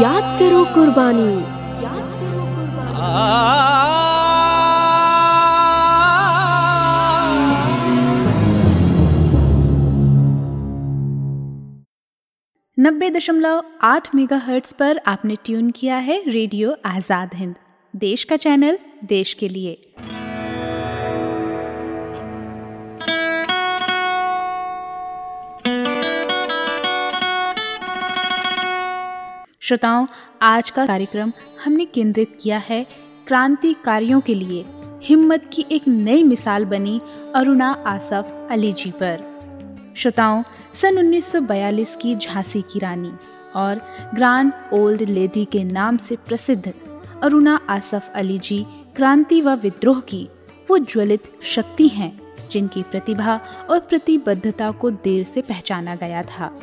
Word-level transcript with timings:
याद 0.00 0.26
करो 0.38 0.64
कुर्बानी। 0.64 1.32
नब्बे 12.78 13.10
दशमलव 13.10 13.62
आठ 13.82 14.14
मेगा 14.14 14.36
हर्ट्स 14.36 14.72
पर 14.72 15.00
आपने 15.06 15.36
ट्यून 15.44 15.70
किया 15.70 15.96
है 15.98 16.22
रेडियो 16.28 16.74
आज़ाद 16.86 17.34
हिंद। 17.34 17.54
देश 17.94 18.24
का 18.24 18.36
चैनल, 18.36 18.78
देश 19.04 19.34
के 19.34 19.48
लिए। 19.48 19.74
श्रोताओं, 29.70 30.06
आज 30.42 30.70
का 30.70 30.86
कार्यक्रम 30.86 31.32
हमने 31.64 31.84
केंद्रित 31.84 32.32
किया 32.40 32.58
है 32.58 32.86
क्रांतिकारियों 33.26 34.20
के 34.20 34.34
लिए। 34.34 34.64
हिम्मत 35.02 35.50
की 35.52 35.64
एक 35.72 35.88
नई 35.88 36.22
मिसाल 36.22 36.64
बनी 36.64 37.00
अरुणा 37.34 37.84
आसफ 37.86 38.48
अली 38.50 38.72
जी 38.72 38.90
पर। 38.90 39.22
श्रोताओं, 39.96 40.42
सन 40.74 40.98
1942 40.98 41.96
की 41.96 42.14
झांसी 42.14 42.62
की 42.62 42.78
रानी 42.78 43.12
और 43.56 43.80
ग्रांड 44.14 44.52
ओल्ड 44.72 45.02
लेडी 45.02 45.44
के 45.44 45.64
नाम 45.64 45.96
से 45.96 46.16
प्रसिद्ध 46.16 46.72
अरुणा 47.22 47.60
आसफ 47.68 48.12
अली 48.14 48.38
जी 48.38 48.66
क्रांति 48.96 49.40
व 49.40 49.50
विद्रोह 49.50 50.00
की 50.00 50.28
वो 50.70 50.78
ज्वलित 50.78 51.32
शक्ति 51.42 51.88
हैं, 51.88 52.20
जिनकी 52.50 52.82
प्रतिभा 52.82 53.40
और 53.70 53.80
प्रतिबद्धता 53.80 54.70
को 54.70 54.90
देर 54.90 55.24
से 55.24 55.40
पहचाना 55.40 55.94
गया 55.94 56.22
था। 56.22 56.60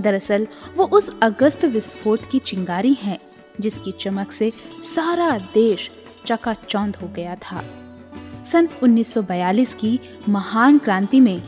दरअसल, 0.00 0.46
वो 0.76 0.84
उस 0.84 1.20
अगस्त 1.22 1.64
विस्फोट 1.64 2.20
की 2.30 2.38
चिंगारी 2.38 2.94
हैं, 2.94 3.18
जिसकी 3.60 3.92
चमक 4.00 4.32
से 4.32 4.50
सारा 4.96 5.38
देश 5.38 5.90
चकाचौंध 6.26 6.96
हो 6.96 7.08
गया 7.08 7.34
था। 7.34 7.64
सन 8.52 8.68
1942 8.82 9.74
की 9.74 10.00
महान 10.28 10.78
क्रांति 10.78 11.20
में 11.20 11.42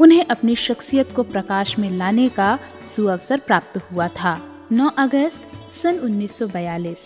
उन्हें 0.00 0.24
अपनी 0.24 0.56
शख्सियत 0.56 1.12
को 1.16 1.22
प्रकाश 1.22 1.78
में 1.78 1.90
लाने 1.90 2.28
का 2.28 2.58
सुअवसर 2.96 3.38
प्राप्त 3.38 3.78
हुआ 3.78 4.08
था। 4.08 4.66
9 4.72 4.88
अगस्त, 4.88 5.74
सन 5.82 5.98
1942 5.98 6.98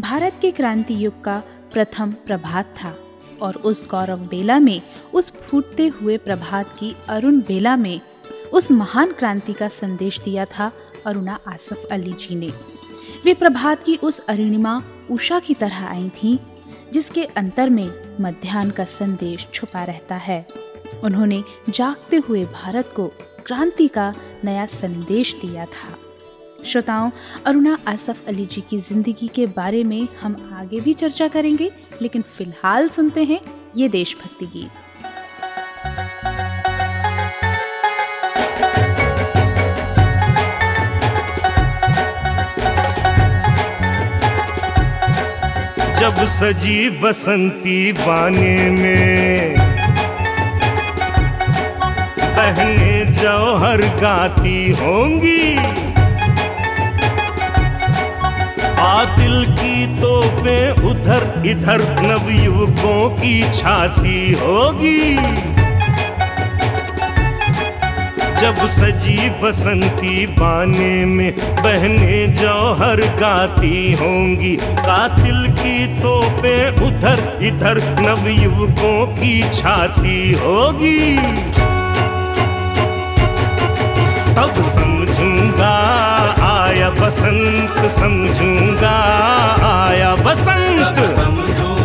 भारत 0.00 0.34
के 0.42 0.50
क्रांति 0.50 1.04
युग 1.04 1.24
का 1.24 1.42
प्रथम 1.72 2.12
प्रभात 2.12 2.74
था 2.82 2.98
और 3.42 3.56
उस 3.56 3.88
गौरव 3.88 4.18
बेला 4.18 4.58
में, 4.58 4.82
उस 5.14 5.32
फूटते 5.32 5.88
हुए 5.88 6.16
प्रभात 6.16 6.76
की 6.78 6.96
अरुण 7.08 7.40
बेला 7.40 7.76
में 7.76 8.00
उस 8.52 8.70
महान 8.70 9.12
क्रांति 9.12 9.52
का 9.52 9.68
संदेश 9.68 10.20
दिया 10.20 10.44
था 10.44 10.70
अरुणा 11.06 11.38
आसफ 11.48 11.86
अली 11.92 12.12
जी 12.12 12.34
ने। 12.34 12.52
वे 13.24 13.34
प्रभात 13.34 13.82
की 13.82 13.96
उस 13.96 14.18
अरिणिमा 14.18 14.80
उषा 15.10 15.38
की 15.38 15.54
तरह 15.54 15.86
आई 15.86 16.08
थीं, 16.08 16.38
जिसके 16.92 17.24
अंतर 17.24 17.70
में 17.70 17.90
मध्यान्ह 18.20 18.72
का 18.72 18.84
संदेश 18.84 19.46
छुपा 19.54 19.84
रहता 19.84 20.16
है। 20.16 20.46
उन्होंने 21.04 21.42
जागते 21.68 22.16
हुए 22.16 22.44
भारत 22.44 22.92
को 22.96 23.06
क्रांति 23.46 23.88
का 23.88 24.12
नया 24.44 24.66
संदेश 24.66 25.34
दिया 25.34 25.64
था। 25.64 25.96
श्रोताओं, 26.64 27.10
अरुणा 27.46 27.76
आसफ 27.88 28.26
अली 28.28 28.46
जी 28.46 28.60
की 28.60 28.78
ज़िंदगी 28.78 29.28
के 29.28 29.46
बारे 29.46 29.82
में 29.84 30.08
हम 30.20 30.36
आगे 30.52 30.80
भी 30.80 30.94
चर्चा 30.94 31.28
करेंगे, 31.28 31.70
लेकिन 32.02 32.22
फ़िलहाल 32.22 32.88
सुनते 32.88 33.24
हैं 33.24 33.40
ये 33.76 33.88
देशभक्ति 33.88 34.46
गीत। 34.46 34.87
जब 46.00 46.24
सजी 46.24 46.90
बसंती 46.90 47.92
बाने 47.92 48.70
में। 48.70 49.54
बहने 52.20 53.04
जौहर 53.04 53.82
गाती 53.82 54.72
होंगी। 54.72 55.56
आदिल 58.78 59.44
की 59.50 60.00
तोपें 60.00 60.70
उधर 60.70 61.42
इधर 61.46 61.82
नवयुवकों 62.02 63.10
की 63.10 63.52
छाती 63.52 64.32
होगी। 64.32 65.18
जब 68.40 68.66
सजी 68.66 69.30
बसंती 69.42 70.26
बाने 70.26 71.04
में 71.04 71.32
बहने 71.38 72.26
जौहर 72.26 73.00
गाती 73.20 73.92
होंगी। 73.92 74.54
कातिल 74.56 75.48
की 75.52 75.86
तोपें 76.02 76.86
उधर 76.86 77.38
इधर 77.42 77.80
नवयुवकों 78.00 79.06
की 79.06 79.42
छाती 79.52 80.32
होगी। 80.32 81.16
तब 84.34 84.62
समझूँगा, 84.62 85.74
आया 86.48 86.90
बसंत, 86.90 87.90
समझूँगा, 87.90 88.96
आया 89.68 90.14
बसंत। 90.14 90.96
समझूँगा 90.96 91.77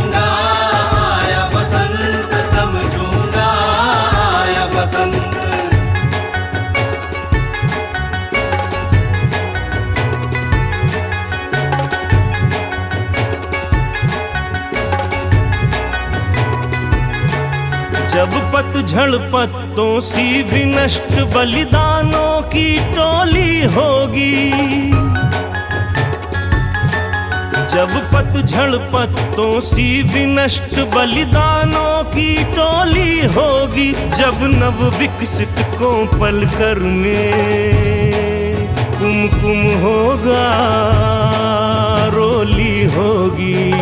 जब 18.23 18.35
पतझड़ 18.53 19.15
पत्तों 19.31 19.99
सी 19.99 20.43
भी 20.43 20.63
नष्ट 20.65 21.11
बलिदानों 21.33 22.41
की 22.41 22.77
टोली 22.93 23.63
होगी। 23.63 24.51
जब 27.73 27.91
पतझड़ 28.13 28.77
पत्तों 28.93 29.59
सी 29.61 30.03
भी 30.03 30.25
नष्ट 30.25 30.79
बलिदानों 30.95 32.03
की 32.03 32.43
टोली 32.53 33.19
होगी, 33.33 33.91
जब 33.91 34.43
नव 34.55 34.87
विकसित 34.99 35.59
को 35.75 35.91
पलकर 36.19 36.79
में 36.79 37.33
कुमकुम 38.93 39.65
होगा, 39.81 40.47
रोली 42.13 42.83
होगी। 42.85 43.72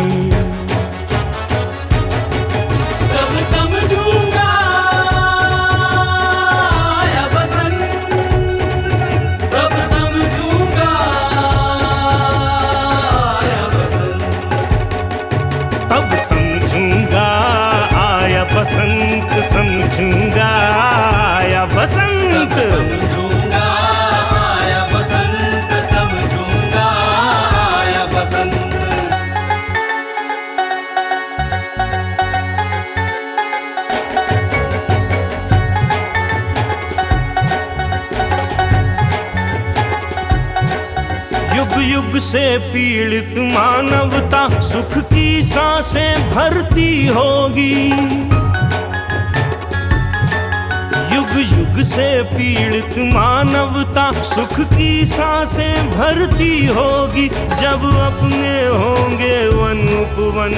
सुख 54.22 54.60
की 54.60 55.06
साँसें 55.06 55.90
भरती 55.90 56.66
होगी, 56.66 57.28
जब 57.28 57.80
अपने 57.94 58.66
होंगे 58.66 59.48
वन 59.48 59.80
उपवन। 60.02 60.52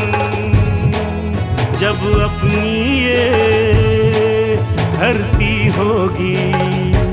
जब 1.80 2.20
अपनी 2.20 3.00
ये 3.04 4.56
धरती 4.92 5.68
होगी। 5.68 7.03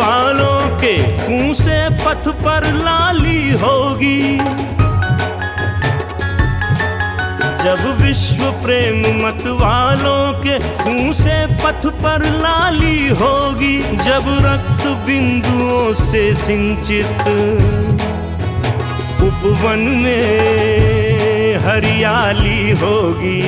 वालों 0.00 0.78
के 0.78 0.96
खून 1.18 1.52
पथ 2.00 2.28
पर 2.42 2.66
लाली 2.74 3.50
होगी। 3.52 4.38
जब 7.62 7.80
विश्व 8.00 8.44
प्रेम 8.62 9.00
मत 9.16 9.42
वालों 9.60 10.32
के 10.42 10.58
खून 10.78 11.12
से 11.12 11.34
पथ 11.62 11.86
पर 12.02 12.24
लाली 12.36 13.08
होगी, 13.20 13.76
जब 14.04 14.30
रक्त 14.46 14.86
बिंदुओं 15.06 15.92
से 15.94 16.24
सिंचित 16.34 17.20
उपवन 19.22 19.86
में 20.04 21.58
हरियाली 21.58 22.70
होगी। 22.80 23.42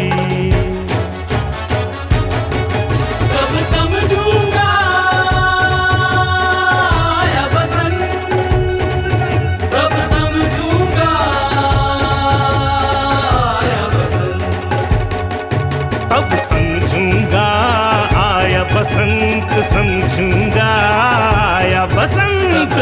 बसंत। 22.03 22.73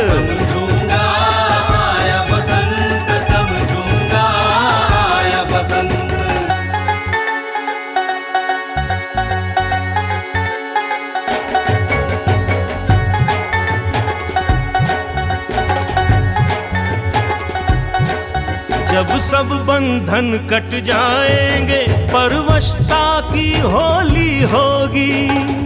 जब 18.91 19.19
सब 19.19 19.49
बंधन 19.67 20.49
कट 20.51 20.75
जाएँगे 20.85 21.83
परवशता 22.09 23.05
की 23.21 23.49
होली 23.61 24.43
होगी। 24.43 25.60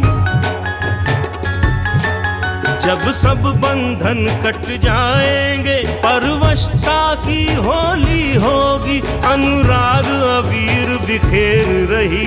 जब 2.84 3.10
सब 3.10 3.42
बंधन 3.42 4.40
कट 4.44 4.80
जाएँगे, 4.80 5.76
परवशता 5.76 7.14
की 7.14 7.54
होली 7.54 8.34
होगी, 8.34 9.00
अनुराग 9.24 10.06
अबीर 10.06 10.96
बिखेर 11.06 11.66
रही। 11.66 12.26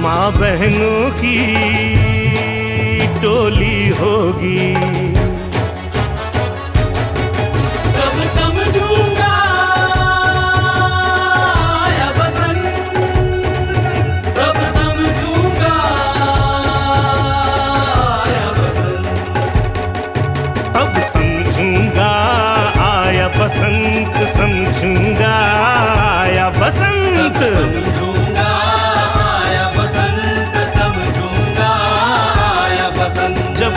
माँ 0.00 0.32
बहनों 0.32 1.10
की 1.10 1.38
टोली 3.22 3.88
होगी। 3.88 4.74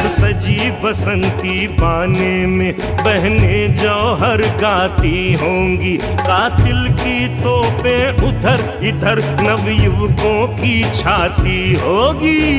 सजी 0.09 0.71
बसंती 0.83 1.67
पाने 1.77 2.45
में 2.45 2.73
बहने 2.77 3.67
जौहर 3.77 4.41
गाती 4.61 5.33
होंगी 5.33 5.95
कातिल 5.97 6.87
की 6.93 7.27
तोपे 7.39 7.95
उधर 8.27 8.63
इधर 8.83 9.19
नवयुवकों 9.41 10.47
की 10.57 10.73
छाती 10.91 11.59
होगी। 11.73 12.57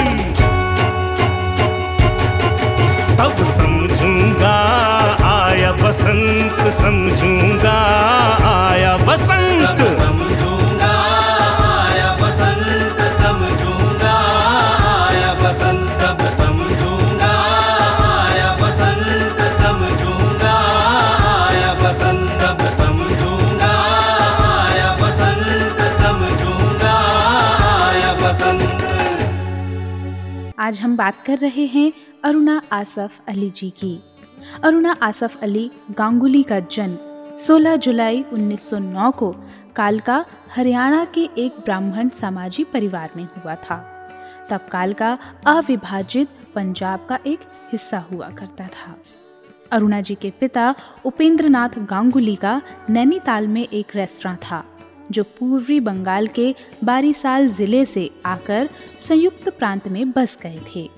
तब 3.19 3.43
समझूँगा 3.51 4.57
आया 5.31 5.73
बसंत 5.83 6.63
समझूँगा 6.75 7.79
आया 8.53 8.97
बसंत। 8.97 9.79
समझूँगा 10.01 10.50
आज 30.71 30.81
हम 30.81 30.97
बात 30.97 31.25
कर 31.27 31.39
रहे 31.39 31.67
हैं 31.67 31.93
अरुणा 32.25 32.63
आसफ 32.73 33.21
अली 33.29 33.51
जी 33.51 33.71
की। 33.71 34.03
अरुणा 34.63 34.97
आसफ 35.03 35.41
अली 35.43 35.71
गांगुली 35.91 36.43
का 36.43 36.61
जन्म 36.61 36.97
16 37.35 37.77
जुलाई 37.77 38.25
1909 38.33 39.11
को 39.11 39.37
कालका, 39.77 40.25
हरियाणा 40.55 41.05
के 41.05 41.29
एक 41.39 41.53
ब्राह्मण 41.53 42.09
समाजी 42.09 42.65
परिवार 42.65 43.11
में 43.17 43.25
हुआ 43.25 43.55
था। 43.55 44.09
तब 44.51 44.61
कालका 44.73 45.19
अविभाजित 45.47 46.29
पंजाब 46.55 47.07
का 47.09 47.19
एक 47.27 47.41
हिस्सा 47.73 47.99
हुआ 47.99 48.29
करता 48.29 48.65
था। 48.65 49.03
अरुणा 49.73 50.01
जी 50.01 50.15
के 50.15 50.31
पिता 50.31 50.75
उपेंद्रनाथ 51.05 51.79
गांगुली 51.79 52.37
का 52.37 52.63
नैनीताल 52.91 53.49
में 53.49 53.69
एक 53.73 53.87
रेस्तरा 53.95 54.37
था। 54.50 54.70
जो 55.11 55.23
पूर्वी 55.38 55.79
बंगाल 55.81 56.26
के 56.29 56.55
बारीसाल 56.85 57.49
ज़िले 57.49 57.85
से 57.85 58.11
आकर 58.26 58.67
संयुक्त 58.99 59.49
प्रांत 59.49 59.88
में 59.88 60.11
बस 60.11 60.37
गए 60.43 60.59
थे। 60.75 60.88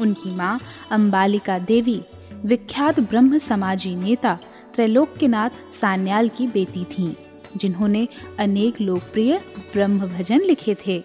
उनकी 0.00 0.34
माँ, 0.36 0.58
अंबालिका 0.90 1.58
देवी, 1.58 2.00
विख्यात 2.44 3.00
ब्रह्म 3.00 3.38
समाजी 3.38 3.94
नेता 3.96 4.38
त्रैलोक्यनाथ 4.74 5.50
सान्याल 5.80 6.28
की 6.28 6.46
बेटी 6.46 6.84
थीं, 6.84 7.12
जिन्होंने 7.56 8.06
अनेक 8.38 8.80
लोकप्रिय 8.80 9.38
ब्रह्म 9.72 10.08
भजन 10.08 10.40
लिखे 10.40 10.76
थे। 10.86 11.02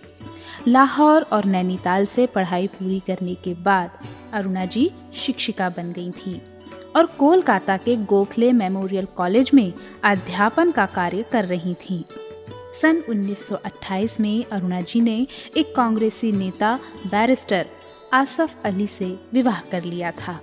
लाहौर 0.68 1.22
और 1.24 1.46
नैनीताल 1.46 2.06
से 2.06 2.26
पढ़ाई 2.26 2.68
पूरी 2.70 3.00
करने 3.00 3.34
के 3.36 3.54
बाद 3.64 3.98
अरुणा 4.34 4.66
जी 4.66 4.90
शिक्षिका 5.16 5.70
बन 5.70 5.92
गई 5.92 6.12
थीं 6.12 6.40
और 6.96 7.06
कोलकाता 7.20 7.78
के 7.78 7.96
गोखले 8.06 8.52
मेमोरियल 8.54 9.06
कॉलेज 9.18 9.52
में 9.54 9.72
अध्यापन 10.04 10.72
का 10.72 10.86
कार्य 10.86 11.26
कर 11.32 11.46
रही 11.46 11.74
थीं। 11.82 12.04
सन 12.74 13.02
1928 13.10 14.20
में 14.20 14.46
अरुणा 14.46 14.82
जी 14.82 15.02
ने 15.02 15.28
एक 15.58 15.76
कांग्रेसी 15.76 16.32
नेता, 16.32 16.80
बैरिस्टर 17.08 17.66
आसफ 18.14 18.56
अली 18.66 18.88
से 18.88 19.20
विवाह 19.34 19.60
कर 19.62 19.84
लिया 19.84 20.12
था। 20.12 20.40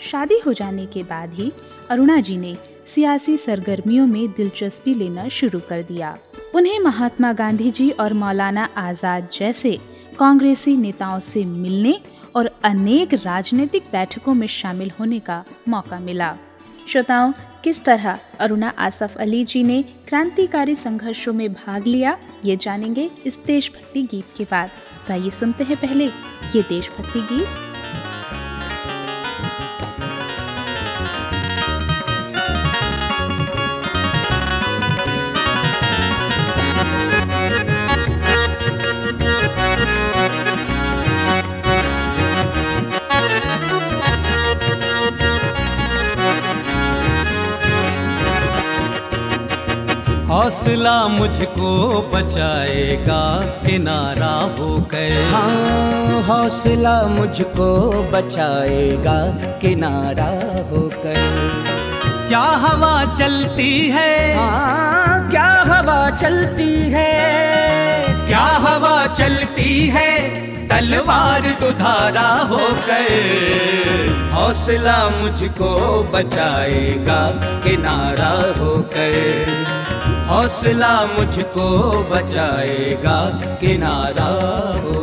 शादी 0.00 0.38
हो 0.38 0.52
जाने 0.52 0.86
के 0.86 1.02
बाद 1.02 1.32
ही 1.34 1.52
अरुणा 1.90 2.20
जी 2.20 2.36
ने 2.36 2.56
सियासी 2.94 3.36
सरगर्मियों 3.36 4.06
में 4.06 4.28
दिलचस्पी 4.28 4.94
लेना 4.94 5.28
शुरू 5.28 5.60
कर 5.68 5.82
दिया। 5.82 6.16
उन्हें 6.54 6.78
महात्मा 6.78 7.32
गांधी 7.32 7.70
जी 7.70 7.90
और 7.90 8.12
मौलाना 8.12 8.68
आज़ाद 8.76 9.28
जैसे 9.32 9.78
कांग्रेसी 10.18 10.76
नेताओं 10.76 11.20
से 11.20 11.44
मिलने 11.44 12.00
और 12.36 12.50
अनेक 12.64 13.14
राजनीतिक 13.14 13.82
बैठकों 13.92 14.34
में 14.34 14.46
शामिल 14.46 14.90
होने 15.00 15.18
का 15.20 15.44
मौका 15.68 15.98
मिला। 16.00 16.36
श्रोताओं 16.88 17.32
किस 17.64 17.84
तरह 17.84 18.18
अरुणा 18.40 18.68
आसफ 18.78 19.16
अली 19.16 19.44
जी 19.44 19.62
ने 19.62 19.82
क्रांतिकारी 20.08 20.74
संघर्षों 20.76 21.32
में 21.32 21.52
भाग 21.52 21.86
लिया, 21.86 22.16
ये 22.44 22.56
जानेंगे 22.56 23.10
इस 23.26 23.38
देशभक्ति 23.46 24.02
गीत 24.02 24.34
के 24.36 24.44
बाद। 24.44 24.70
तो 25.06 25.12
आइए 25.12 25.30
सुनते 25.30 25.64
हैं 25.64 25.76
पहले 25.76 26.04
ये 26.04 26.62
देशभक्ति 26.62 27.20
गीत। 27.32 27.71
हौसला 50.72 51.08
मुझको 51.08 51.70
बचाएगा 52.14 53.22
किनारा 53.64 54.30
होकर 54.58 55.10
हाँ 55.32 56.22
हौसला 56.22 56.94
मुझको 57.06 57.66
बचाएगा 58.12 59.16
किनारा 59.60 60.28
होकर 60.70 61.18
क्या 62.28 62.40
हवा 62.64 62.94
चलती 63.18 63.88
है? 63.88 64.36
हाँ 64.36 65.30
क्या 65.30 65.50
हवा 65.68 66.10
चलती 66.16 66.72
है? 66.94 67.12
क्या 68.26 68.46
हवा 68.66 69.06
चलती 69.14 69.86
है? 69.88 70.10
तलवार 70.68 71.42
दुधारा 71.60 72.28
हो 72.50 72.68
गए। 72.88 73.20
हौसला 74.32 74.98
मुझको 75.20 75.72
बचाएगा 76.12 77.20
किनारा 77.64 78.32
हो 78.60 78.76
गए। 78.94 79.44
हौसला 80.32 80.92
मुझको 81.06 81.64
बचाएगा 82.10 83.16
किनारा 83.60 84.28
हो 84.84 85.01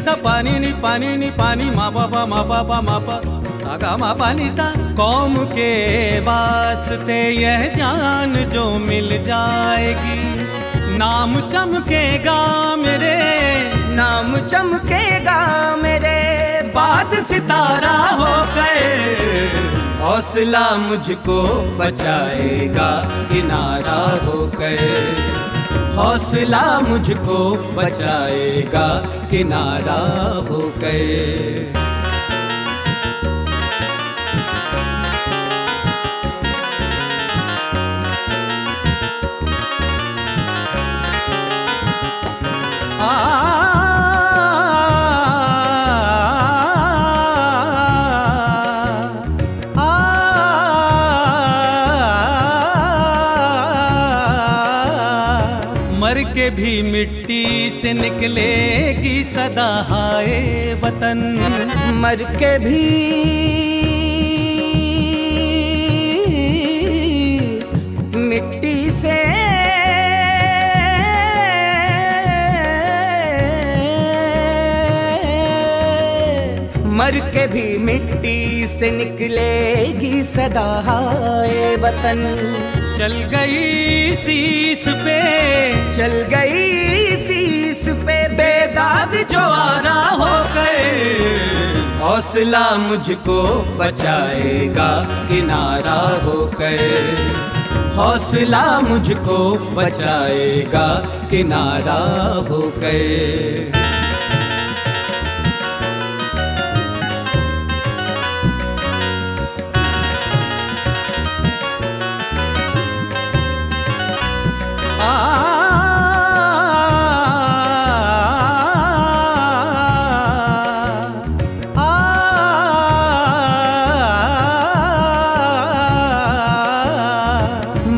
सा 0.00 0.14
पानी 0.24 0.58
नि 0.58 0.72
पानी 0.82 1.16
नि 1.16 1.30
पानी 1.38 1.70
मा 1.70 1.88
पापा 1.90 2.24
मा 2.26 2.42
पापा 2.50 2.80
मा 2.80 2.98
पा। 3.06 3.16
सागा 3.60 3.96
मा 3.96 4.12
पानी 4.14 4.48
सा 4.50 4.66
कौम 4.96 5.36
के 5.52 5.72
वास्ते 6.20 7.20
यह 7.32 7.66
जान 7.74 8.34
जो 8.52 8.64
मिल 8.80 9.08
जाएगी। 9.24 10.18
नाम 10.98 11.40
चमकेगा 11.48 12.40
मेरे, 12.76 13.16
नाम 13.94 14.36
चमकेगा 14.46 15.40
मेरे। 15.76 16.18
बाद 16.74 17.14
सितारा 17.24 17.96
हो 18.18 18.32
गए 18.54 18.88
हौसला 20.00 20.68
मुझको 20.78 21.40
बचाएगा, 21.78 22.90
किनारा 23.32 24.00
हो 24.26 24.38
गए 24.58 25.39
हौसला 25.96 26.64
मुझको 26.88 27.38
बचाएगा 27.76 28.86
किनारा 29.30 30.00
हो 30.48 30.60
मिट्टी 57.00 57.44
से 57.72 57.92
निकलेगी 57.92 59.22
सदा 59.24 59.68
हाय 59.88 60.26
वतन। 60.82 61.20
मर 62.00 62.22
के 62.34 62.50
भी 62.58 62.80
मिट्टी 68.28 68.74
से 68.90 69.16
मर 76.98 77.18
के 77.32 77.46
भी 77.46 77.66
मिट्टी 77.86 78.36
से 78.76 78.90
निकलेगी 78.98 80.22
सदा 80.34 80.68
हाय 80.88 81.76
वतन। 81.76 82.79
चल 83.00 83.12
गई 83.32 84.16
शीस 84.22 84.82
पे। 85.04 85.20
चल 85.96 86.14
गई 86.32 87.16
शीस 87.26 87.84
पे 88.06 88.16
बेदाग 88.36 89.14
जो 89.30 89.38
आना 89.38 89.94
हो 90.22 90.32
गए 90.54 90.82
हौसला 92.02 92.64
मुझको 92.82 93.40
बचाएगा 93.78 94.90
किनारा 95.30 95.98
हो 96.26 96.36
गए 96.60 96.90
हौसला 97.96 98.64
मुझको 98.88 99.38
बचाएगा 99.76 100.86
किनारा 101.30 102.00
हो 102.50 102.60
गए 102.78 103.79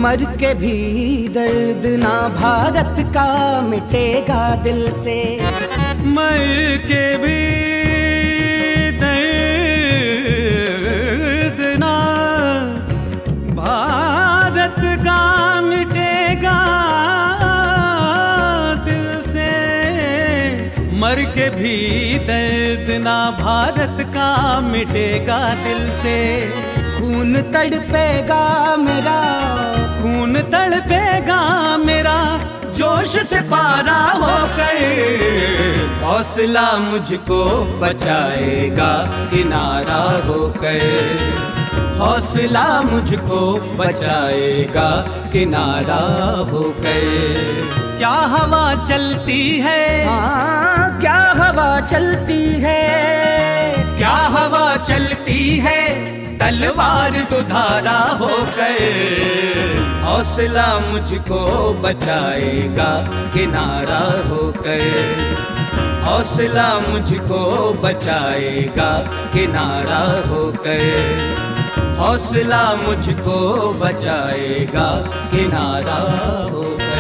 मर 0.03 0.25
के 0.41 0.53
भी 0.63 0.77
दर्द 1.35 1.85
ना 2.03 2.15
भारत 2.41 2.97
का 3.17 3.29
मिटेगा 3.69 4.43
दिल 4.65 4.83
से 5.05 5.19
मर 6.17 6.43
के 6.91 7.05
भी 7.25 7.41
मर 21.03 21.23
के 21.35 21.49
भी 21.51 21.77
दर्द 22.27 22.91
ना 23.05 23.19
भारत 23.39 24.01
का 24.15 24.29
मिटेगा 24.61 25.39
दिल 25.65 25.89
से। 26.03 26.19
खून 26.97 27.35
तड़पेगा 27.55 28.45
मेरा 28.77 29.19
खून 30.03 30.41
तड़पेगा 30.53 31.41
मेरा 31.77 32.17
जोश 32.79 33.17
से 33.31 33.41
पारा 33.51 33.99
हो 34.23 34.37
गए 34.59 34.87
हौसला 36.05 36.67
मुझको 36.87 37.43
बचाएगा 37.81 38.93
किनारा 39.33 40.01
हो 40.29 40.41
गए 40.63 40.95
हौसला 41.99 42.67
मुझको 42.83 43.41
बचाएगा 43.77 44.89
किनारा 45.33 46.03
हो 46.53 46.65
गए 46.81 47.21
क्या 47.99 48.17
हवा 48.35 48.65
चलती 48.89 49.43
है? 49.59 49.83
हाँ। 50.07 50.62
हवा 51.39 51.71
चलती 51.93 52.43
है। 52.63 52.81
क्या 53.99 54.17
हवा 54.35 54.67
चलती 54.89 55.43
है? 55.59 55.81
तलवार 56.39 57.13
दुधारा 57.31 57.99
हो 58.21 58.31
गए 58.57 58.91
हौसला 60.05 60.69
मुझको 60.81 61.41
बचाएगा, 61.83 62.91
किनारा 63.35 64.01
हो 64.29 64.43
गए 64.59 64.91
हौसला 66.05 66.69
मुझको 66.89 67.43
बचाएगा, 67.83 68.91
किनारा 69.35 70.03
हो 70.29 70.43
गए 70.65 70.97
हौसला 71.99 72.65
मुझको 72.77 73.39
बचाएगा, 73.81 74.89
किनारा 75.33 76.01
हो 76.53 76.63
गए 76.81 76.92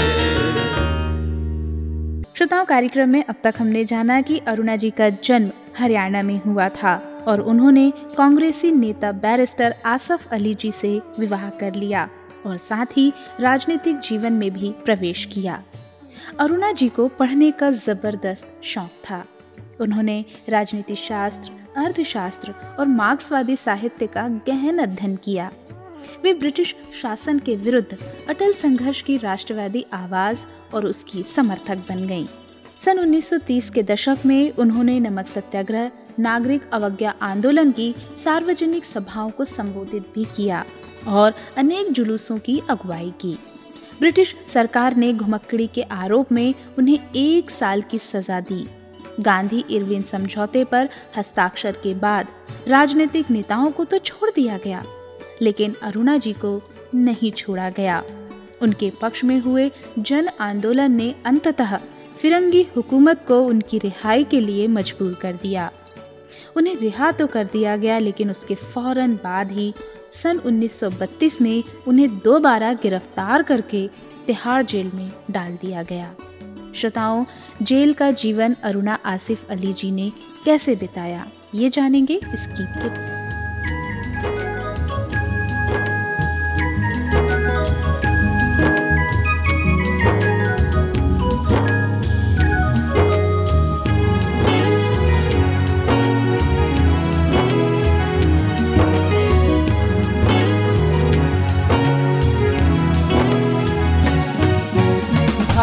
श्रोताओं, 2.34 2.64
कार्यक्रम 2.64 3.08
में 3.08 3.24
अब 3.24 3.34
तक 3.44 3.54
हमने 3.58 3.84
जाना 3.84 4.20
कि 4.20 4.38
अरुणा 4.38 4.76
जी 4.76 4.90
का 4.90 5.08
जन्म 5.24 5.50
हरियाणा 5.78 6.22
में 6.22 6.40
हुआ 6.42 6.68
था 6.68 6.94
और 7.28 7.40
उन्होंने 7.40 7.90
कांग्रेसी 8.16 8.70
नेता 8.72 9.10
बैरिस्टर 9.12 9.74
आसफ 9.86 10.26
अली 10.32 10.54
जी 10.54 10.70
से 10.72 11.00
विवाह 11.18 11.48
कर 11.50 11.74
लिया 11.74 12.08
और 12.46 12.56
साथ 12.56 12.96
ही 12.96 13.12
राजनीतिक 13.40 13.98
जीवन 14.00 14.32
में 14.32 14.50
भी 14.50 14.70
प्रवेश 14.84 15.24
किया। 15.24 15.62
अरुणा 16.40 16.72
जी 16.72 16.88
को 16.88 17.08
पढ़ने 17.08 17.50
का 17.50 17.70
ज़बरदस्त 17.70 18.60
शौक 18.64 18.90
था। 19.10 19.24
उन्होंने 19.80 20.24
राजनीति 20.48 20.96
शास्त्र 20.96 21.50
अर्थशास्त्र 21.76 22.54
और 22.78 22.86
मार्क्सवादी 22.86 23.56
साहित्य 23.56 24.06
का 24.06 24.28
गहन 24.46 24.78
अध्ययन 24.78 25.16
किया। 25.16 25.50
वे 26.22 26.34
ब्रिटिश 26.34 26.76
शासन 27.02 27.38
के 27.38 27.56
विरुद्ध 27.56 27.98
अटल 28.28 28.52
संघर्ष 28.52 29.02
की 29.02 29.16
राष्ट्रवादी 29.16 29.84
आवाज़ 29.92 30.38
और 30.74 30.86
उसकी 30.86 31.22
समर्थक 31.22 31.76
बन 31.76 32.06
गईं। 32.06 32.26
सन 32.84 32.98
1930 32.98 33.70
के 33.70 33.82
दशक 33.82 34.18
में 34.26 34.52
उन्होंने 34.52 35.00
नमक 35.00 35.26
सत्याग्रह, 35.26 35.90
नागरिक 36.18 36.62
अवज्ञा 36.72 37.14
आंदोलन 37.22 37.70
की 37.72 37.94
सार्वजनिक 38.24 38.84
सभाओं 38.84 39.30
को 39.30 39.44
संबोधित 39.44 40.02
भी 40.14 40.24
किया 40.24 40.64
और 41.08 41.34
अनेक 41.56 41.92
जुलूसों 41.92 42.38
की 42.38 42.62
अगुवाई 42.70 43.12
की। 43.20 43.38
ब्रिटिश 44.00 44.34
सरकार 44.54 44.96
ने 44.96 45.12
घुमक्कड़ी 45.12 45.66
के 45.66 45.82
आरोप 45.82 46.32
में 46.32 46.54
उन्हें 46.78 46.98
एक 47.16 47.50
साल 47.50 47.82
की 47.82 47.98
सजा 47.98 48.40
दी। 48.40 48.66
गांधी 49.20 49.64
इरविन 49.70 50.02
समझौते 50.02 50.64
पर 50.64 50.88
हस्ताक्षर 51.16 51.72
के 51.72 51.94
बाद 51.94 52.26
राजनीतिक 52.68 53.30
नेताओं 53.30 53.70
को 53.70 53.84
तो 53.84 53.98
छोड़ 53.98 54.30
दिया 54.30 54.58
गया। 54.58 54.82
लेकिन 55.42 55.74
अरुणा 55.82 56.16
जी 56.16 56.32
को 56.32 56.60
नहीं 56.94 57.32
छोड़ा 57.32 57.68
गया। 57.70 58.02
उनके 58.62 58.90
पक्ष 59.02 59.24
में 59.24 59.38
हुए 59.40 59.70
जन 59.98 60.28
आंदोलन 60.40 60.92
ने 60.92 61.14
अंततः 61.26 61.76
फिरंगी 62.20 62.62
हुकूमत 62.76 63.24
को 63.28 63.40
उनकी 63.40 63.78
रिहाई 63.78 64.24
के 64.24 64.40
लिए 64.40 64.66
मजबूर 64.66 65.14
कर 65.14 65.32
दिया। 65.32 65.70
उन्हें 66.56 66.76
रिहा 66.76 67.10
तो 67.12 67.26
कर 67.26 67.44
दिया 67.44 67.76
गया, 67.76 67.98
लेकिन 67.98 68.30
उसके 68.30 68.54
फ़ौरन 68.54 69.14
बाद 69.14 69.52
ही 69.52 69.72
सन 70.22 70.38
1932 70.38 71.40
में 71.40 71.62
उन्हें 71.88 72.18
दोबारा 72.18 72.72
गिरफ़्तार 72.72 73.42
करके 73.42 73.88
तिहाड़ 74.26 74.62
जेल 74.62 74.90
में 74.94 75.10
डाल 75.30 75.56
दिया 75.62 75.82
गया। 75.82 76.14
श्रोताओं, 76.74 77.24
जेल 77.62 77.92
का 77.92 78.10
जीवन 78.10 78.56
अरुणा 78.62 78.98
आसिफ 79.04 79.50
अली 79.50 79.72
जी 79.72 79.90
ने 79.90 80.10
कैसे 80.44 80.76
बिताया, 80.76 81.26
ये 81.54 81.70
जानेंगे 81.70 82.14
इस 82.14 82.46
गीत 82.48 82.76
के 82.76 83.21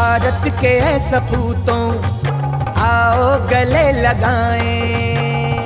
भारत 0.10 0.54
के 0.62 0.70
है 0.80 0.98
सपूतों 1.00 1.84
आओ 2.82 3.26
गले 3.48 3.92
लगाएँ। 3.92 5.58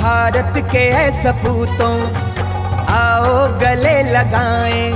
भारत 0.00 0.58
के 0.72 0.82
है 0.90 1.06
सपूतों 1.22 1.94
आओ 2.96 3.32
गले 3.60 4.02
लगाएँ। 4.02 4.92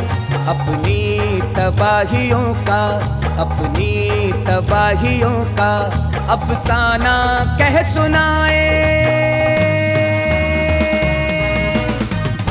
अपनी 0.49 1.41
तबाहियों 1.57 2.45
का, 2.69 2.85
अपनी 3.43 4.33
तबाहियों 4.45 5.35
का 5.57 5.73
अफसाना 6.37 7.17
कह 7.59 7.83
सुनाए। 7.95 8.69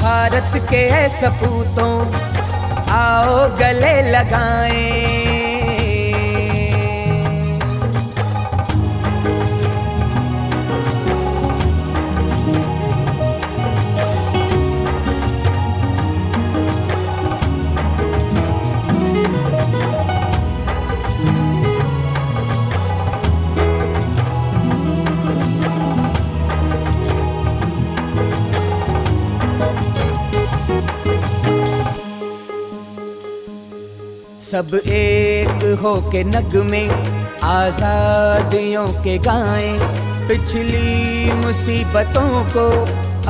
भारत 0.01 0.61
के 0.69 0.83
है 0.89 1.07
सपूतों 1.21 2.30
गले 3.59 3.95
लगाएँ। 4.11 5.10
सब 34.61 34.73
एक 34.85 35.79
हो 35.81 35.93
के 36.11 36.23
नग 36.23 36.55
में 36.71 36.89
आजादियों 37.43 38.85
के 39.03 39.17
गाएँ। 39.17 39.71
पिछली 40.27 41.31
मुसीबतों 41.33 42.43
को 42.55 42.65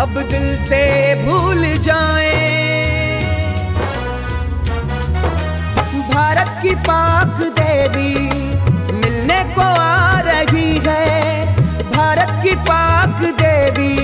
अब 0.02 0.10
दिल 0.32 0.66
से 0.66 0.82
भूल 1.24 1.64
जाएँ। 1.78 3.24
भारत 6.12 6.52
की 6.64 6.76
पाक 6.90 7.42
देवी 7.60 8.14
मिलने 8.94 9.44
को 9.56 9.62
आ 9.62 10.20
रही 10.20 10.70
है। 10.88 11.46
भारत 11.92 12.44
की 12.44 12.56
पाक 12.68 13.24
देवी 13.42 13.96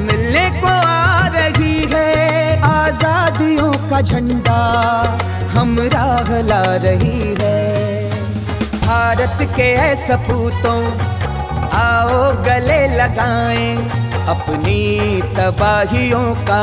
मिलने 0.00 0.48
को 0.60 0.74
आ 0.86 1.26
रही 1.28 1.76
है। 1.92 2.60
आजादियों 2.72 3.72
का 3.90 4.00
झंडा 4.00 4.62
हम 5.56 5.78
राह 5.92 6.28
ला 6.42 6.62
रही 6.82 7.34
है। 7.40 8.10
भारत 8.80 9.38
के 9.56 9.68
है 9.76 9.94
सपूतों 10.06 10.80
आओ 11.76 12.18
गले 12.44 12.80
लगाएँ 12.96 13.76
अपनी 14.28 14.82
तबाहियों 15.36 16.34
का, 16.44 16.62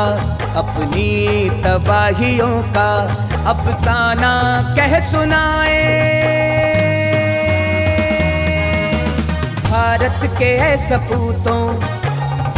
अपनी 0.59 1.49
तबाहियों 1.63 2.51
का 2.75 2.89
अफसाना 3.51 4.33
कह 4.77 4.99
सुनाए। 5.09 5.81
भारत 9.63 10.19
के 10.39 10.51
है 10.57 10.75
सपूतों 10.89 11.61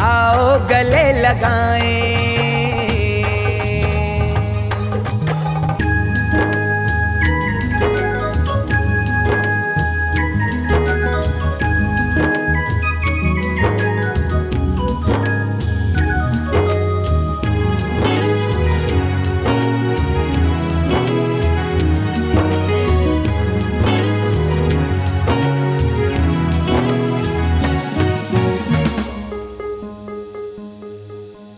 आओ 0.06 0.60
गले 0.70 1.12
लगाएँ 1.22 2.35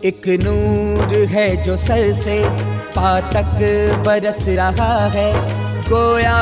एक 0.04 0.22
नूर 0.28 1.14
है 1.28 1.64
जो 1.64 1.76
सर 1.76 2.12
से 2.12 2.44
पातक 2.96 3.56
बरस 4.06 4.44
रहा 4.48 5.06
है। 5.06 5.32
गोया 5.82 6.38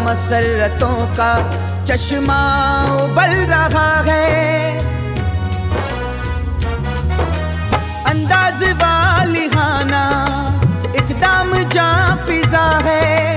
मसरतों 0.00 1.06
का 1.16 1.32
चश्मा 1.84 2.40
उबल 2.94 3.34
रहा 3.50 4.00
है। 4.00 4.78
अंदाज 8.06 8.62
वालिहाना 8.62 10.04
एकदम 10.96 11.68
जा 11.68 12.16
फिजा 12.26 12.68
है। 12.78 13.29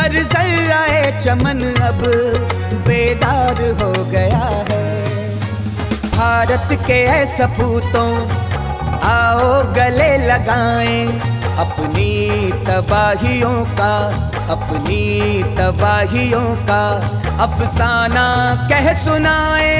हर 0.00 0.12
जर्रा 0.12 0.84
चमन 1.20 1.58
अब 1.86 1.98
बेदार 2.86 3.58
हो 3.80 3.92
गया 4.04 4.44
है। 4.68 4.84
भारत 6.04 6.68
के 6.86 7.00
सपूतों 7.26 8.08
आओ 9.08 9.50
गले 9.74 10.08
लगाएँ 10.26 11.04
अपनी 11.64 12.12
तबाहियों 12.68 13.64
का, 13.80 13.92
अपनी 14.52 15.02
तबाहियों 15.58 16.46
का 16.70 16.82
अफसाना 17.44 18.28
कह 18.70 18.92
सुनाए। 19.04 19.76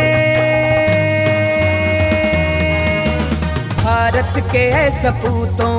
भारत 3.82 4.42
के 4.52 4.68
सपूतों 5.00 5.76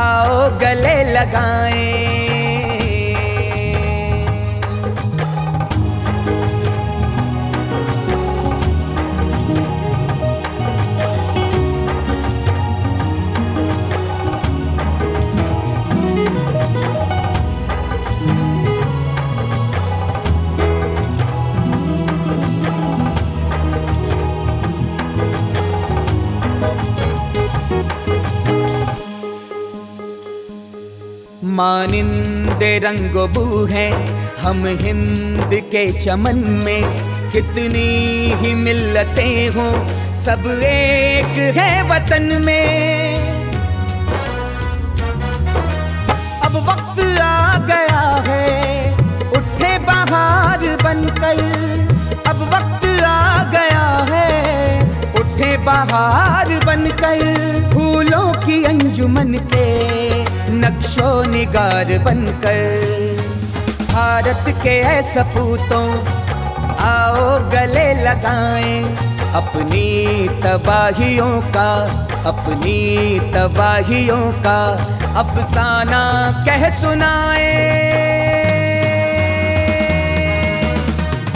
आओ 0.00 0.50
गले 0.58 0.98
लगाएँ। 1.12 2.39
मानिंदे 31.60 32.68
रंगो 32.78 33.26
बू 33.28 33.64
हैं 33.64 33.92
हम 34.36 34.60
हिंद 34.80 35.50
के 35.72 35.82
चमन 36.04 36.38
में। 36.64 36.84
कितनी 37.32 37.88
ही 38.34 38.54
मिलतें 38.54 39.48
हों, 39.48 39.72
सब 40.14 40.46
एक 40.62 41.36
है 41.56 41.68
वतन 41.88 42.42
में। 42.46 43.14
अब 46.40 46.56
वक्त 46.68 47.02
आ 47.20 47.58
गया 47.68 48.06
है, 48.28 48.96
उठे 49.30 49.78
बाहर 49.78 50.66
बनकर। 50.82 51.44
अब 52.26 52.42
वक्त 52.54 52.86
आ 53.04 53.44
गया 53.52 53.86
है, 54.12 54.32
उठे 55.14 55.56
बाहर 55.58 56.58
बनकर। 56.64 57.22
फूलों 57.74 58.28
की 58.46 58.64
अंजुमन 58.64 59.34
के 59.52 59.68
नक्शो 60.60 61.10
निगार 61.24 61.98
बनकर। 61.98 63.20
भारत 63.92 64.44
के 64.62 64.74
है 64.82 65.02
सपूतों 65.14 65.86
आओ 66.84 67.24
गले 67.50 67.92
लगाएँ 68.02 68.82
अपनी 69.34 69.86
तबाहियों 70.42 71.40
का, 71.56 71.70
अपनी 72.28 72.78
तबाहियों 73.34 74.22
का 74.46 74.60
अफसाना 75.20 76.02
कह 76.46 76.68
सुनाए। 76.80 77.52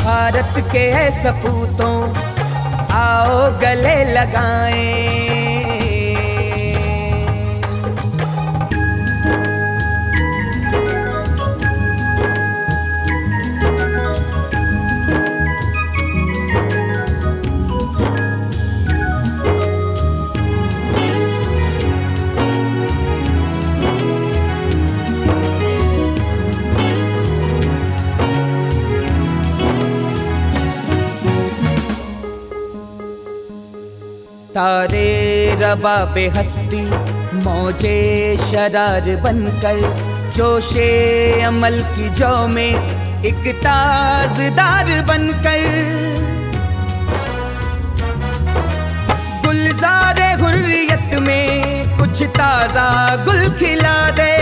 भारत 0.05 0.65
के 0.73 0.85
है 0.91 1.11
सपूतों 1.23 1.97
आओ 2.95 3.51
गले 3.61 3.97
लगाएँ 4.13 5.34
तारे 34.55 35.57
रबा 35.61 35.95
हस्ती 36.35 36.83
मौजे 37.39 37.99
शरार 38.41 39.07
बनकर, 39.23 39.81
जोशे 40.37 40.91
अमल 41.43 41.81
की 41.87 42.09
जो 42.11 42.31
में 42.49 43.25
एक 43.25 43.43
ताजदार 43.57 44.93
बनकर। 45.09 45.65
गुलजार 49.45 50.23
हुर्रियत 50.41 51.19
में 51.21 51.99
कुछ 51.99 52.23
ताज़ा 52.39 52.89
गुल 53.25 53.49
खिला 53.59 53.99
दे 54.11 54.33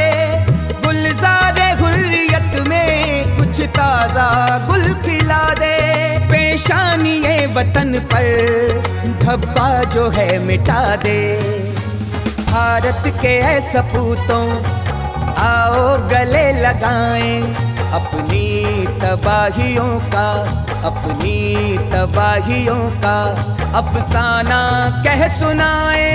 ताज़ा 3.68 4.28
गुल 4.66 4.92
खिला 4.94 5.44
दे। 5.54 5.76
पेशानी 6.28 7.14
ये 7.24 7.46
वतन 7.46 7.98
पर 8.12 8.82
धब्बा 9.22 9.68
जो 9.84 10.08
है 10.10 10.38
मिटा 10.38 10.84
दे। 10.96 11.20
भारत 12.40 13.02
के 13.22 13.34
है 13.40 13.60
सपूतों, 13.72 14.46
आओ 15.42 15.96
गले 16.08 16.46
लगाएँ 16.52 17.42
अपनी 17.92 18.86
तबाहियों 19.00 19.98
का, 20.10 20.28
अपनी 20.84 21.78
तबाहियों 21.92 22.80
का 23.00 23.18
अफसाना 23.78 24.62
कह 25.04 25.26
सुनाए। 25.28 26.10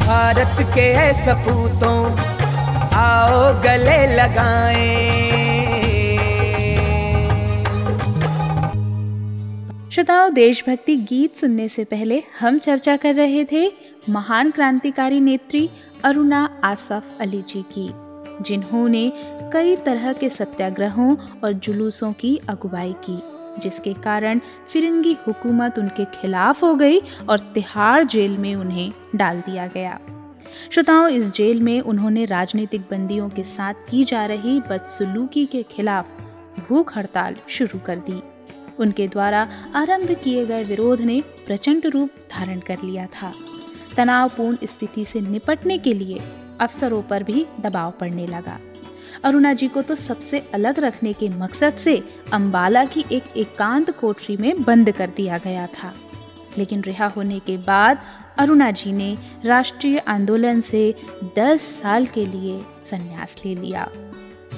भारत 0.00 0.56
के 0.74 0.86
है 0.92 1.12
सपूतों 1.24 1.98
आओ 3.00 3.52
गले 3.62 4.06
लगाएँ। 4.16 5.08
श्रोताओं, 9.90 10.32
देशभक्ति 10.34 10.96
गीत 10.96 11.36
सुनने 11.36 11.68
से 11.68 11.84
पहले 11.84 12.22
हम 12.40 12.58
चर्चा 12.58 12.96
कर 12.96 13.14
रहे 13.14 13.44
थे 13.52 13.66
महान 14.08 14.50
क्रांतिकारी 14.50 15.20
नेत्री 15.20 15.68
अरुणा 16.04 16.48
आसफ 16.64 17.16
अली 17.20 17.42
जी 17.42 17.62
की, 17.72 17.88
जिन्होंने 18.44 19.12
कई 19.52 19.76
तरह 19.76 20.12
के 20.12 20.28
सत्याग्रहों 20.28 21.16
और 21.44 21.52
जुलूसों 21.52 22.12
की 22.12 22.36
अगुवाई 22.48 22.94
की, 23.04 23.18
जिसके 23.62 23.92
कारण 23.94 24.40
फिरंगी 24.72 25.16
हुकूमत 25.26 25.78
उनके 25.78 26.04
खिलाफ 26.04 26.62
हो 26.62 26.74
गई 26.74 26.98
और 27.28 27.38
तिहाड़ 27.54 28.02
जेल 28.04 28.38
में 28.38 28.54
उन्हें 28.54 28.90
डाल 29.16 29.40
दिया 29.40 29.66
गया। 29.66 29.98
श्रोताओं, 30.70 31.08
इस 31.08 31.32
जेल 31.32 31.62
में 31.62 31.80
उन्होंने 31.80 32.24
राजनीतिक 32.24 32.80
बंदियों 32.80 33.28
के 33.28 33.42
साथ 33.42 33.74
की 33.90 34.04
जा 34.04 34.26
रही 34.26 34.60
बदसलूकी 34.60 35.46
के 35.46 35.62
खिलाफ 35.62 36.06
भूख 36.68 36.98
हड़ताल 36.98 37.36
शुरू 37.48 37.78
कर 37.78 37.96
दी। 37.98 38.22
उनके 38.78 39.08
द्वारा 39.08 39.48
आरंभ 39.74 40.10
किए 40.24 40.46
गए 40.46 40.64
विरोध 40.64 41.00
ने 41.00 41.20
प्रचंड 41.20 41.86
रूप 41.86 42.10
धारण 42.30 42.60
कर 42.60 42.76
लिया 42.84 43.06
था। 43.06 43.32
तनावपूर्ण 43.96 44.56
स्थिति 44.64 45.04
से 45.04 45.20
निपटने 45.20 45.78
के 45.78 45.92
लिए 45.92 46.20
अफसरों 46.60 47.02
पर 47.02 47.22
भी 47.22 47.46
दबाव 47.60 47.90
पड़ने 47.90 48.26
लगा। 48.26 48.58
अरुणा 49.24 49.52
जी 49.52 49.68
को 49.68 49.82
तो 49.82 49.94
सबसे 49.94 50.38
अलग 50.54 50.78
रखने 50.78 51.12
के 51.12 51.28
मकसद 51.28 51.74
से 51.74 52.02
अंबाला 52.32 52.84
की 52.84 53.04
एक 53.12 53.24
एकांत 53.36 53.90
कोठरी 53.90 54.36
में 54.36 54.62
बंद 54.62 54.90
कर 54.90 55.10
दिया 55.16 55.38
गया 55.38 55.66
था। 55.66 55.94
लेकिन 56.58 56.80
रिहा 56.80 57.06
होने 57.06 57.38
के 57.38 57.56
बाद 57.56 58.00
अरुणा 58.38 58.70
जी 58.70 58.92
ने 58.92 59.16
राष्ट्रीय 59.44 59.98
आंदोलन 59.98 60.60
से 60.60 60.82
10 61.38 61.60
साल 61.60 62.06
के 62.06 62.26
लिए 62.26 62.60
संन्यास 62.90 63.36
ले 63.44 63.54
लिया 63.54 63.88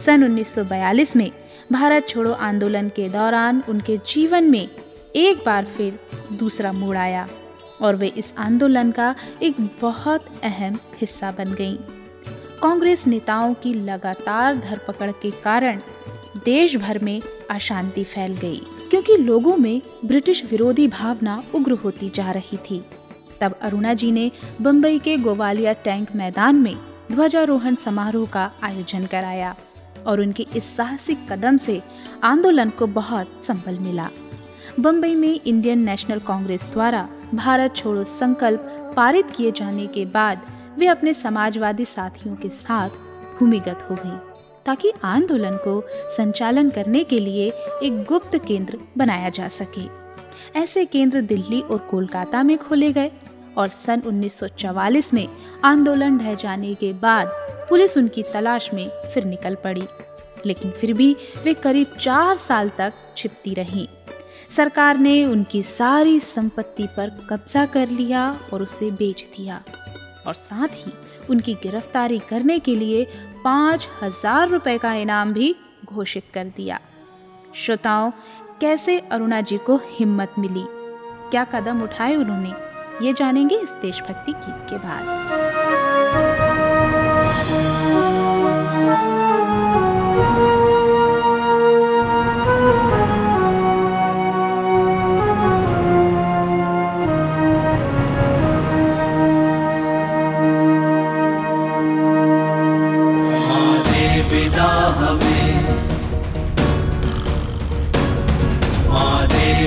सन 0.06 0.24
1942 0.28 1.14
में 1.16 1.30
भारत 1.72 2.08
छोड़ो 2.08 2.32
आंदोलन 2.32 2.88
के 2.88 3.08
दौरान 3.08 3.62
उनके 3.68 3.96
जीवन 3.96 4.50
में 4.50 4.68
एक 5.16 5.42
बार 5.46 5.64
फिर 5.76 5.98
दूसरा 6.32 6.72
मोड़ 6.72 6.96
आया 6.96 7.26
और 7.80 7.96
वे 7.96 8.12
इस 8.16 8.32
आंदोलन 8.38 8.90
का 8.90 9.14
एक 9.42 9.60
बहुत 9.82 10.24
अहम 10.44 10.78
हिस्सा 11.00 11.30
बन 11.30 11.54
गईं। 11.54 11.76
कांग्रेस 12.62 13.06
नेताओं 13.06 13.54
की 13.54 13.74
लगातार 13.74 14.56
धरपकड़ 14.56 15.10
के 15.22 15.30
कारण 15.44 15.80
देश 16.44 16.76
भर 16.76 16.98
में 16.98 17.20
अशांति 17.50 18.04
फैल 18.04 18.36
गई, 18.36 18.60
क्योंकि 18.90 19.16
लोगों 19.16 19.56
में 19.56 19.80
ब्रिटिश 20.04 20.42
विरोधी 20.50 20.86
भावना 20.88 21.42
उग्र 21.54 21.72
होती 21.72 22.08
जा 22.14 22.30
रही 22.30 22.56
थी 22.56 22.82
तब 23.42 23.58
अरुणा 23.62 23.94
जी 23.94 24.10
ने 24.12 24.30
बम्बई 24.62 24.98
के 24.98 25.16
गोवालिया 25.16 25.72
टैंक 25.72 26.14
मैदान 26.16 26.56
में 26.56 26.74
ध्वजारोहण 27.12 27.74
समारोह 27.74 28.26
का 28.26 28.50
आयोजन 28.62 29.06
कराया 29.06 29.54
और 30.06 30.20
उनके 30.20 30.46
इस 30.56 30.76
साहसिक 30.76 31.32
कदम 31.32 31.56
से 31.56 31.80
आंदोलन 32.24 32.70
को 32.70 32.86
बहुत 32.86 33.40
संबल 33.44 33.78
मिला। 33.78 34.08
बम्बई 34.80 35.14
में 35.14 35.40
इंडियन 35.46 35.78
नेशनल 35.78 36.18
कांग्रेस 36.18 36.68
द्वारा 36.72 37.08
भारत 37.34 37.76
छोड़ो 37.76 38.04
संकल्प 38.04 38.92
पारित 38.96 39.30
किए 39.30 39.50
जाने 39.50 39.86
के 39.86 40.04
बाद 40.04 40.46
वे 40.78 40.86
अपने 40.86 41.14
समाजवादी 41.14 41.84
साथियों 41.84 42.36
के 42.36 42.48
साथ 42.48 42.90
भूमिगत 43.38 43.86
हो 43.90 43.94
गई, 43.94 44.16
ताकि 44.66 44.92
आंदोलन 45.04 45.56
को 45.56 45.82
संचालन 46.16 46.70
करने 46.70 47.04
के 47.04 47.18
लिए 47.18 47.48
एक 47.82 48.04
गुप्त 48.04 48.36
केंद्र 48.46 48.78
बनाया 48.98 49.28
जा 49.28 49.48
सके। 49.48 49.86
ऐसे 50.60 50.84
केंद्र 50.84 51.20
दिल्ली 51.20 51.60
और 51.60 51.78
कोलकाता 51.90 52.42
में 52.42 52.56
खोले 52.58 52.92
गए। 52.92 53.10
और 53.58 53.68
सन 53.68 54.00
1944 54.00 55.14
में 55.14 55.28
आंदोलन 55.64 56.18
ढह 56.18 56.34
जाने 56.34 56.74
के 56.74 56.92
बाद 56.92 57.26
पुलिस 57.68 57.98
उनकी 57.98 58.22
तलाश 58.22 58.70
में 58.74 58.90
फिर 59.14 59.24
निकल 59.24 59.54
पड़ी। 59.54 59.86
लेकिन 60.46 60.70
फिर 60.70 60.92
भी 60.92 61.16
वे 61.44 61.54
करीब 61.54 61.86
चार 62.00 62.36
साल 62.36 62.68
तक 62.68 62.92
छिपती 63.16 63.54
रहीं। 63.54 63.86
सरकार 64.56 64.98
ने 64.98 65.24
उनकी 65.26 65.62
सारी 65.62 66.20
संपत्ति 66.20 66.86
पर 66.86 67.10
कब्जा 67.30 67.66
कर 67.66 67.88
लिया 67.88 68.38
और 68.52 68.62
उसे 68.62 68.90
बेच 68.90 69.28
दिया। 69.36 69.62
और 70.26 70.34
साथ 70.34 70.68
ही 70.72 70.92
उनकी 71.30 71.54
गिरफ्तारी 71.54 72.18
करने 72.18 72.58
के 72.58 72.74
लिए 72.76 73.04
पाँच 73.44 73.88
हज़ार 74.02 74.48
रुपए 74.48 74.78
का 74.78 74.94
इनाम 74.94 75.32
भी 75.32 75.56
घोषित 75.84 76.24
कर 76.34 76.44
दिया। 76.44 76.80
श्रोताओं, 77.54 78.10
कैसे 78.60 78.98
अरुणा 78.98 79.40
जी 79.40 79.58
को 79.58 79.76
हिम्मत 79.76 80.34
मिली? 80.38 80.64
क्या 81.30 81.44
कदम 81.44 81.82
उठाए 81.82 82.16
उन्होंने? 82.16 82.71
ये 83.02 83.12
जानेंगे 83.12 83.56
इस 83.56 83.70
देशभक्ति 83.82 84.32
गीत 84.32 84.66
के 84.70 84.76
बाद। 84.78 85.04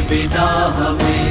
विदा 0.09 0.45
हमें। 0.77 1.24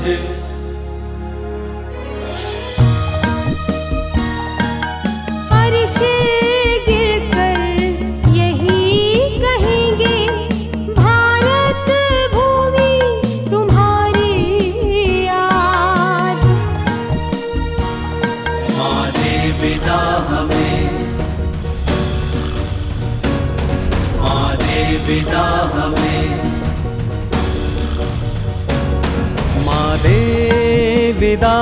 आज 0.00 0.39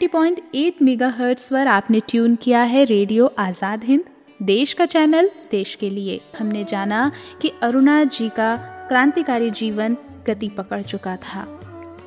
90.8 0.00 0.80
मेगाहर्ट्ज 0.82 1.42
पर 1.50 1.66
आपने 1.66 1.98
ट्यून 2.08 2.34
किया 2.34 2.62
है 2.62 2.84
रेडियो 2.84 3.26
आज़ाद 3.38 3.82
हिंद 3.84 4.04
देश 4.40 4.72
का 4.72 4.86
चैनल 4.86 5.28
देश 5.50 5.74
के 5.74 5.90
लिए। 5.90 6.20
हमने 6.38 6.62
जाना 6.64 7.10
कि 7.42 7.50
अरुणा 7.62 8.02
जी 8.04 8.28
का 8.28 8.56
क्रांतिकारी 8.88 9.50
जीवन 9.50 9.96
गति 10.26 10.48
पकड़ 10.48 10.80
चुका 10.82 11.16
था। 11.16 11.42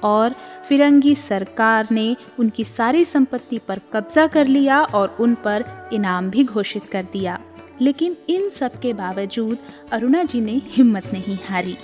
और 0.04 0.36
फिरंगी 0.70 1.14
सरकार 1.16 1.88
ने 1.92 2.16
उनकी 2.40 2.64
सारी 2.64 3.06
संपत्ति 3.06 3.60
पर 3.68 3.82
कब्जा 3.94 4.26
कर 4.28 4.48
लिया 4.48 4.82
और 4.82 5.16
उन 5.20 5.36
पर 5.36 5.66
इनाम 5.94 6.30
भी 6.30 6.44
घोषित 6.44 6.86
कर 6.86 7.06
दिया। 7.14 7.40
लेकिन 7.82 8.18
इन 8.30 8.50
सब 8.50 8.80
के 8.80 8.94
बावजूद 8.94 9.58
अरुणा 9.92 10.24
जी 10.24 10.42
ने 10.42 10.62
हिम्मत 10.68 11.14
नहीं 11.14 11.38
हारी। 11.50 11.78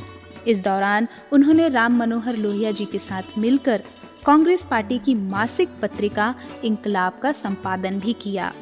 इस 0.48 0.64
दौरान 0.64 1.08
उन्होंने 1.32 1.70
राम 1.70 1.98
मनोहर 1.98 2.36
लोहिया 2.36 2.72
जी 2.72 2.86
के 2.86 2.98
साथ 2.98 3.38
मिलकर 3.38 3.82
कांग्रेस 4.26 4.64
पार्टी 4.66 4.98
की 4.98 5.14
मासिक 5.14 5.70
पत्रिका 5.82 6.34
इंकलाब 6.64 7.20
का 7.24 7.32
संपादन 7.32 8.00
भी 8.00 8.14
किया 8.14 8.54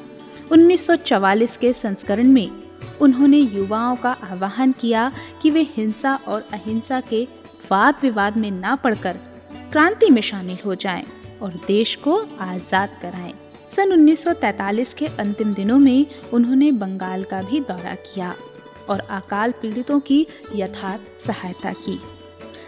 1944 0.51 1.57
के 1.57 1.73
संस्करण 1.73 2.27
में 2.27 2.47
उन्होंने 3.01 3.37
युवाओं 3.37 3.95
का 3.95 4.11
आह्वान 4.23 4.71
किया 4.71 5.11
कि 5.41 5.49
वे 5.49 5.61
हिंसा 5.69 6.13
और 6.27 6.47
अहिंसा 6.53 6.99
के 6.99 7.27
वाद 7.71 7.95
विवाद 8.01 8.37
में 8.37 8.51
ना 8.51 8.75
पड़कर 8.75 9.17
क्रांति 9.71 10.09
में 10.09 10.21
शामिल 10.21 10.57
हो 10.65 10.75
जाएँ 10.75 11.03
और 11.41 11.53
देश 11.67 11.95
को 11.95 12.17
आज़ाद 12.39 12.89
कराएँ। 13.01 13.33
सन 13.71 13.91
1943 13.91 14.93
के 14.93 15.05
अंतिम 15.05 15.53
दिनों 15.53 15.77
में 15.79 16.05
उन्होंने 16.33 16.71
बंगाल 16.71 17.23
का 17.23 17.41
भी 17.41 17.59
दौरा 17.59 17.95
किया 17.95 18.33
और 18.89 18.99
अकाल 18.99 19.51
पीड़ितों 19.51 19.99
की 19.99 20.27
यथार्थ 20.55 21.25
सहायता 21.25 21.73
की 21.73 21.99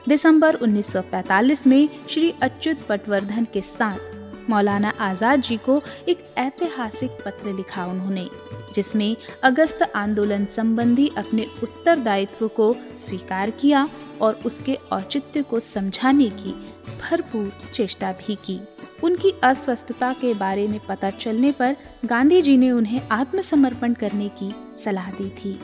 दिसंबर 0.07 0.55
1945 0.55 1.65
में 1.67 1.89
श्री 2.09 2.33
अच्युत 2.41 2.85
पटवर्धन 2.89 3.47
के 3.53 3.61
साथ 3.61 4.49
मौलाना 4.49 4.93
आज़ाद 4.99 5.41
जी 5.41 5.57
को 5.57 5.81
एक 6.07 6.23
ऐतिहासिक 6.37 7.17
पत्र 7.25 7.53
लिखा 7.53 7.85
उन्होंने, 7.85 8.27
जिसमें 8.75 9.15
अगस्त 9.43 9.81
आंदोलन 9.95 10.45
संबंधी 10.45 11.09
अपने 11.17 11.45
उत्तरदायित्व 11.63 12.47
को 12.47 12.73
स्वीकार 12.99 13.49
किया 13.51 13.87
और 14.21 14.39
उसके 14.45 14.77
औचित्य 14.91 15.41
को 15.41 15.59
समझाने 15.59 16.29
की 16.29 16.53
भरपूर 17.01 17.51
चेष्टा 17.73 18.11
भी 18.11 18.35
की। 18.35 18.59
उनकी 19.03 19.33
अस्वस्थता 19.43 20.13
के 20.13 20.33
बारे 20.33 20.67
में 20.67 20.79
पता 20.87 21.09
चलने 21.09 21.51
पर 21.51 21.75
गांधी 22.05 22.41
जी 22.41 22.57
ने 22.57 22.71
उन्हें 22.71 23.01
आत्मसमर्पण 23.11 23.93
करने 23.93 24.29
की 24.41 24.51
सलाह 24.83 25.11
दी 25.11 25.29
थी। 25.29 25.59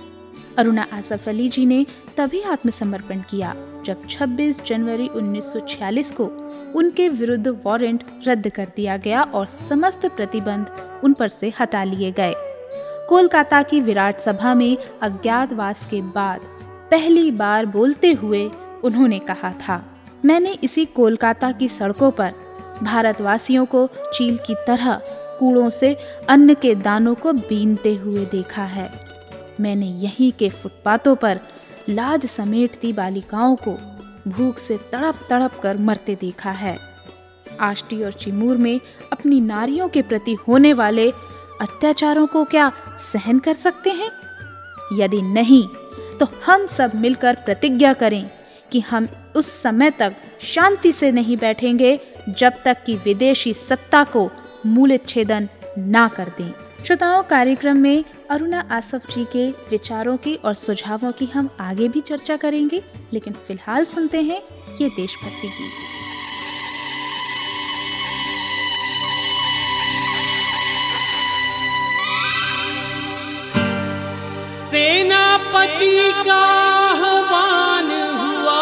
अरुणा 0.57 0.85
आसफ 0.93 1.27
अली 1.29 1.47
जी 1.49 1.65
ने 1.65 1.85
तभी 2.17 2.41
आत्मसमर्पण 2.41 3.21
किया, 3.21 3.53
जब 3.85 4.07
26 4.07 4.63
जनवरी 4.65 5.07
1946 5.07 6.11
को 6.11 6.25
उनके 6.75 7.07
विरुद्ध 7.09 7.47
वारंट 7.65 8.03
रद्द 8.27 8.49
कर 8.49 8.67
दिया 8.75 8.97
गया 8.97 9.23
और 9.23 9.47
समस्त 9.47 10.05
प्रतिबंध 10.05 10.75
उन 11.03 11.13
पर 11.13 11.29
से 11.29 11.51
हटा 11.59 11.83
लिए 11.83 12.11
गए। 12.11 12.33
कोलकाता 13.09 13.61
की 13.63 13.79
विराट 13.81 14.19
सभा 14.19 14.53
में 14.53 14.77
अज्ञातवास 15.01 15.85
के 15.85 16.01
बाद 16.01 16.41
पहली 16.91 17.29
बार 17.31 17.65
बोलते 17.65 18.11
हुए 18.13 18.49
उन्होंने 18.83 19.19
कहा 19.19 19.51
था, 19.59 19.83
मैंने 20.25 20.57
इसी 20.63 20.85
कोलकाता 20.85 21.51
की 21.51 21.67
सड़कों 21.67 22.11
पर 22.11 22.33
भारतवासियों 22.83 23.65
को 23.65 23.87
चील 24.13 24.37
की 24.37 24.55
तरह 24.67 25.01
कूड़ों 25.39 25.69
से 25.69 25.93
अन्न 26.29 26.53
के 26.53 26.73
दानों 26.75 27.15
को 27.15 27.33
बीनते 27.33 27.95
हुए 27.95 28.25
देखा 28.25 28.63
है। 28.63 28.89
मैंने 29.59 29.87
यहीं 30.01 30.31
के 30.31 30.49
फुटपाथों 30.49 31.15
पर 31.15 31.39
लाज 31.89 32.25
समेटती 32.25 32.93
बालिकाओं 32.93 33.55
को 33.67 33.77
भूख 34.27 34.59
से 34.59 34.77
तड़प 34.91 35.19
तड़प 35.29 35.59
कर 35.63 35.77
मरते 35.77 36.15
देखा 36.15 36.51
है। 36.51 36.77
आष्टी 37.59 38.03
और 38.03 38.11
चिमूर 38.11 38.57
में 38.57 38.79
अपनी 39.11 39.41
नारियों 39.41 39.87
के 39.89 40.01
प्रति 40.01 40.33
होने 40.47 40.73
वाले 40.73 41.09
अत्याचारों 41.61 42.25
को 42.27 42.43
क्या 42.45 42.71
सहन 43.13 43.39
कर 43.39 43.53
सकते 43.53 43.89
हैं? 43.89 44.11
यदि 44.93 45.21
नहीं 45.21 45.67
तो 46.19 46.27
हम 46.45 46.65
सब 46.65 46.91
मिलकर 46.95 47.35
प्रतिज्ञा 47.35 47.93
करें 47.93 48.29
कि 48.71 48.79
हम 48.79 49.07
उस 49.35 49.61
समय 49.61 49.91
तक 49.91 50.15
शांति 50.41 50.91
से 50.91 51.11
नहीं 51.11 51.37
बैठेंगे 51.37 51.99
जब 52.29 52.53
तक 52.65 52.83
कि 52.85 52.95
विदेशी 52.95 53.53
सत्ता 53.53 54.03
को 54.03 54.29
मूल 54.65 54.97
छेदन 54.97 55.49
ना 55.77 56.07
कर 56.07 56.29
दें। 56.37 56.51
श्रोताओं, 56.85 57.23
कार्यक्रम 57.23 57.77
में 57.77 58.03
अरुणा 58.29 58.59
आसफ 58.71 59.07
जी 59.11 59.23
के 59.25 59.49
विचारों 59.69 60.17
की 60.17 60.35
और 60.35 60.53
सुझावों 60.53 61.11
की 61.11 61.25
हम 61.25 61.49
आगे 61.59 61.87
भी 61.87 62.01
चर्चा 62.01 62.35
करेंगे, 62.37 62.81
लेकिन 63.13 63.33
फ़िलहाल 63.33 63.85
सुनते 63.85 64.21
हैं 64.21 64.41
ये 64.81 64.89
देशभक्ति 64.89 65.47
गीत। 65.47 65.71
सेनापति 74.71 75.97
का 76.27 76.39
आह्वान 77.01 77.91
हुआ। 78.19 78.61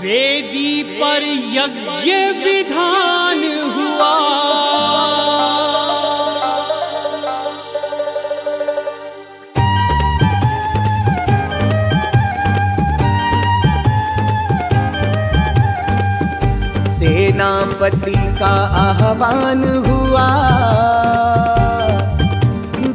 वेदी 0.00 0.82
पर 1.00 1.22
यज्ञ 1.56 2.12
विधान 2.44 3.13
सेनापति 16.94 18.14
का 18.38 18.52
आह्वान 18.80 19.62
हुआ। 19.86 20.26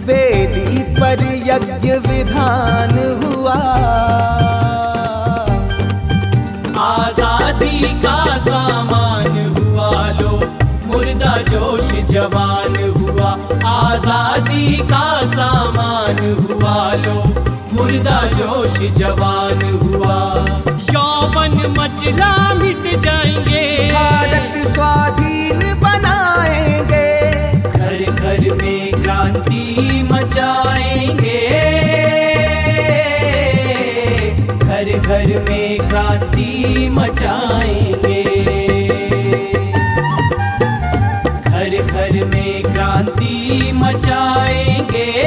वेदी 0.07 0.83
पर 0.99 1.23
यज्ञ 1.47 1.91
विधान 2.07 2.95
हुआ। 3.23 3.59
आज़ादी 6.85 8.01
का 8.01 8.37
सामान 8.37 8.98
मुर्दा 11.09 11.37
जोश 11.41 11.91
जवान 12.09 12.75
हुआ 12.97 13.29
आज़ादी 13.67 14.75
का 14.91 15.05
सामान 15.31 16.19
हुआ 16.39 16.75
लो। 17.03 17.15
मुर्दा 17.73 18.19
जोश 18.33 18.77
जवान 18.97 19.61
हुआ। 19.79 20.17
यौवन 20.93 21.57
मचला 21.77 22.31
मिट 22.53 22.85
जाएँगे। 23.05 23.65
भारत 23.93 24.53
स्वाधीन 24.75 25.59
बनाएँगे। 25.81 27.09
घर 27.63 27.97
घर 28.11 28.55
में 28.61 29.01
क्रांति 29.01 30.03
मचाएँगे। 30.11 31.41
घर 34.59 34.97
घर 34.99 35.39
में 35.49 35.87
क्रांति 35.89 36.89
मचाएँगे। 36.93 38.68
क्रांति 44.09 45.18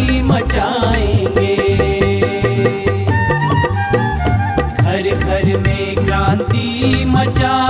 मचाएँगे। 0.00 1.56
घर 4.82 5.14
घर 5.16 5.58
में 5.60 5.94
क्रांति 6.06 7.04
मचाएँगे 7.06 7.65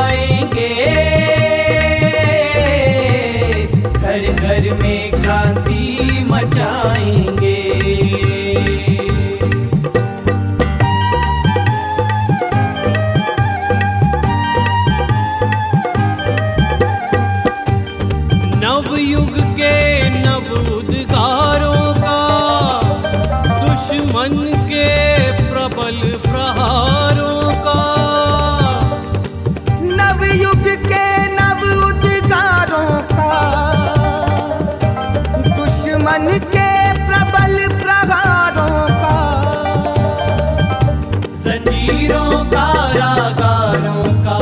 जंजीरों 42.07 42.45
कारागारों 42.45 44.03
का 44.25 44.37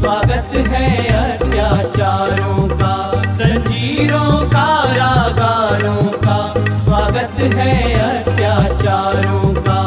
स्वागत 0.00 0.54
है 0.68 0.86
अत्याचारों 1.14 2.68
का। 2.68 2.94
जंजीरों 3.38 4.30
कारागारों 4.50 6.04
का 6.24 6.38
स्वागत 6.84 7.36
है 7.56 7.74
अत्याचारों 8.00 9.52
का। 9.60 9.80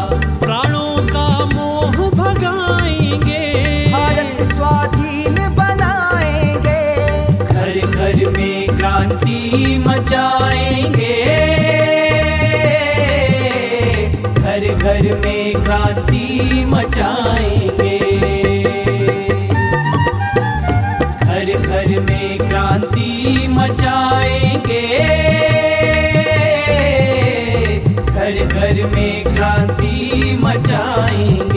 प्राणों 0.44 0.94
का 1.08 1.28
मोह 1.46 1.98
भगाएँगे। 2.12 3.42
भारत 3.94 4.54
स्वाधीन 4.54 5.36
बनाएँगे। 5.56 6.82
घर 7.46 7.74
घर 7.88 8.30
में 8.30 8.78
क्रांति 8.78 9.84
मचाएँगे। 9.88 11.03
क्रांति 15.54 16.64
मचाएँगे। 16.68 18.00
घर 21.24 21.48
घर 21.60 22.00
में 22.02 22.38
क्रांति 22.38 23.48
मचाएँगे। 23.50 24.82
घर 28.06 28.46
घर 28.46 28.88
में 28.96 29.24
क्रांति 29.24 30.38
मचाएँगे। 30.42 31.53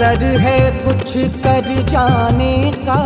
अवसर 0.00 0.22
है 0.40 0.58
कुछ 0.84 1.12
कर 1.44 1.66
जाने 1.88 2.54
का। 2.84 3.00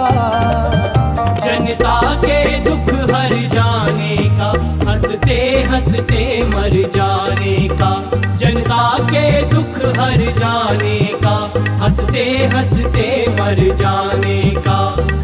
जनता 1.45 1.97
के 2.25 2.39
दुख 2.65 2.93
हर 3.11 3.35
जाने 3.55 4.17
का 4.39 4.51
हँसते 4.91 5.39
हँसते 5.71 6.23
मर 6.49 6.77
जाने 6.95 7.57
का। 7.73 7.91
जनता 8.37 8.87
के 9.11 9.27
दुख 9.51 9.79
हर 9.99 10.23
जाने 10.39 10.99
का 11.25 11.35
हँसते 11.83 12.25
हँसते 12.55 13.09
मर 13.41 13.65
जाने 13.77 14.41
का। 14.69 14.79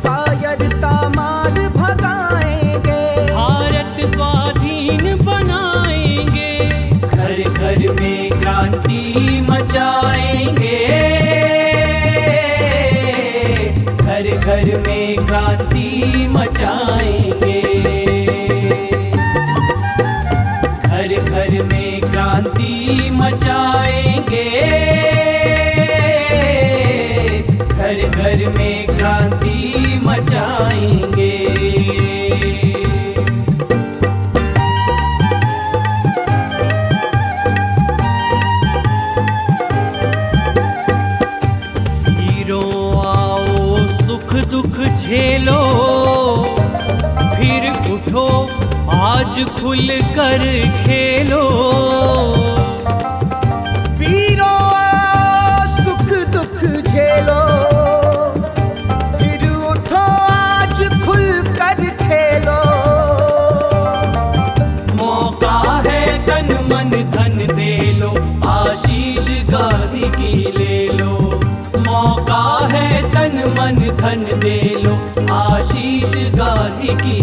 कायरता 0.09 0.93
मार 1.09 1.61
भगाएँगे। 1.79 3.01
भारत 3.33 4.05
स्वाधीन 4.15 5.17
बनाएँगे। 5.25 6.53
घर 7.01 7.43
घर 7.49 7.93
में 7.93 8.41
क्रांति 8.41 9.41
मचाएँगे। 9.51 11.30
घर 14.61 14.79
में 14.79 15.27
क्रांति 15.27 16.27
मचाएँगे। 16.31 17.61
घर 20.89 21.15
घर 21.31 21.65
में 21.65 22.01
क्रांति 22.01 23.11
मचाएँगे। 23.13 24.45
घर 27.69 28.09
घर 28.09 28.49
में 28.59 28.87
क्रांति 28.87 30.01
मचाएँगे। 30.03 31.40
खुल 49.45 49.89
कर 50.17 50.43
खेलो। 50.85 51.43
वीरों 53.99 54.59
सुख 55.77 56.09
दुख 56.33 56.57
झेलो। 56.89 57.41
फिर 59.19 59.49
उठो 59.51 60.03
आज 60.31 60.83
खुल 61.05 61.25
कर 61.59 61.85
खेलो। 62.03 62.59
मौका 64.95 65.57
है 65.87 66.03
तन 66.27 66.53
मन 66.73 66.91
धन 67.11 67.55
दे 67.55 67.75
लो 68.01 68.11
आशीष 68.49 69.31
गांधी 69.51 70.09
की 70.19 70.35
ले 70.59 70.79
लो। 70.93 71.13
मौका 71.89 72.43
है 72.73 72.89
तन 73.13 73.39
मन 73.59 73.81
धन 73.97 74.27
दे 74.41 74.59
लो 74.85 74.95
आशीष 75.35 76.15
गांधी 76.35 76.95
की 77.03 77.20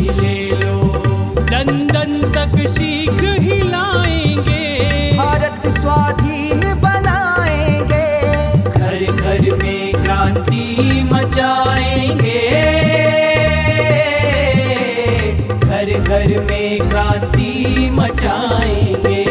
में 17.08 17.24
क्रांति 17.24 17.90
मचाएँगे। 17.94 19.24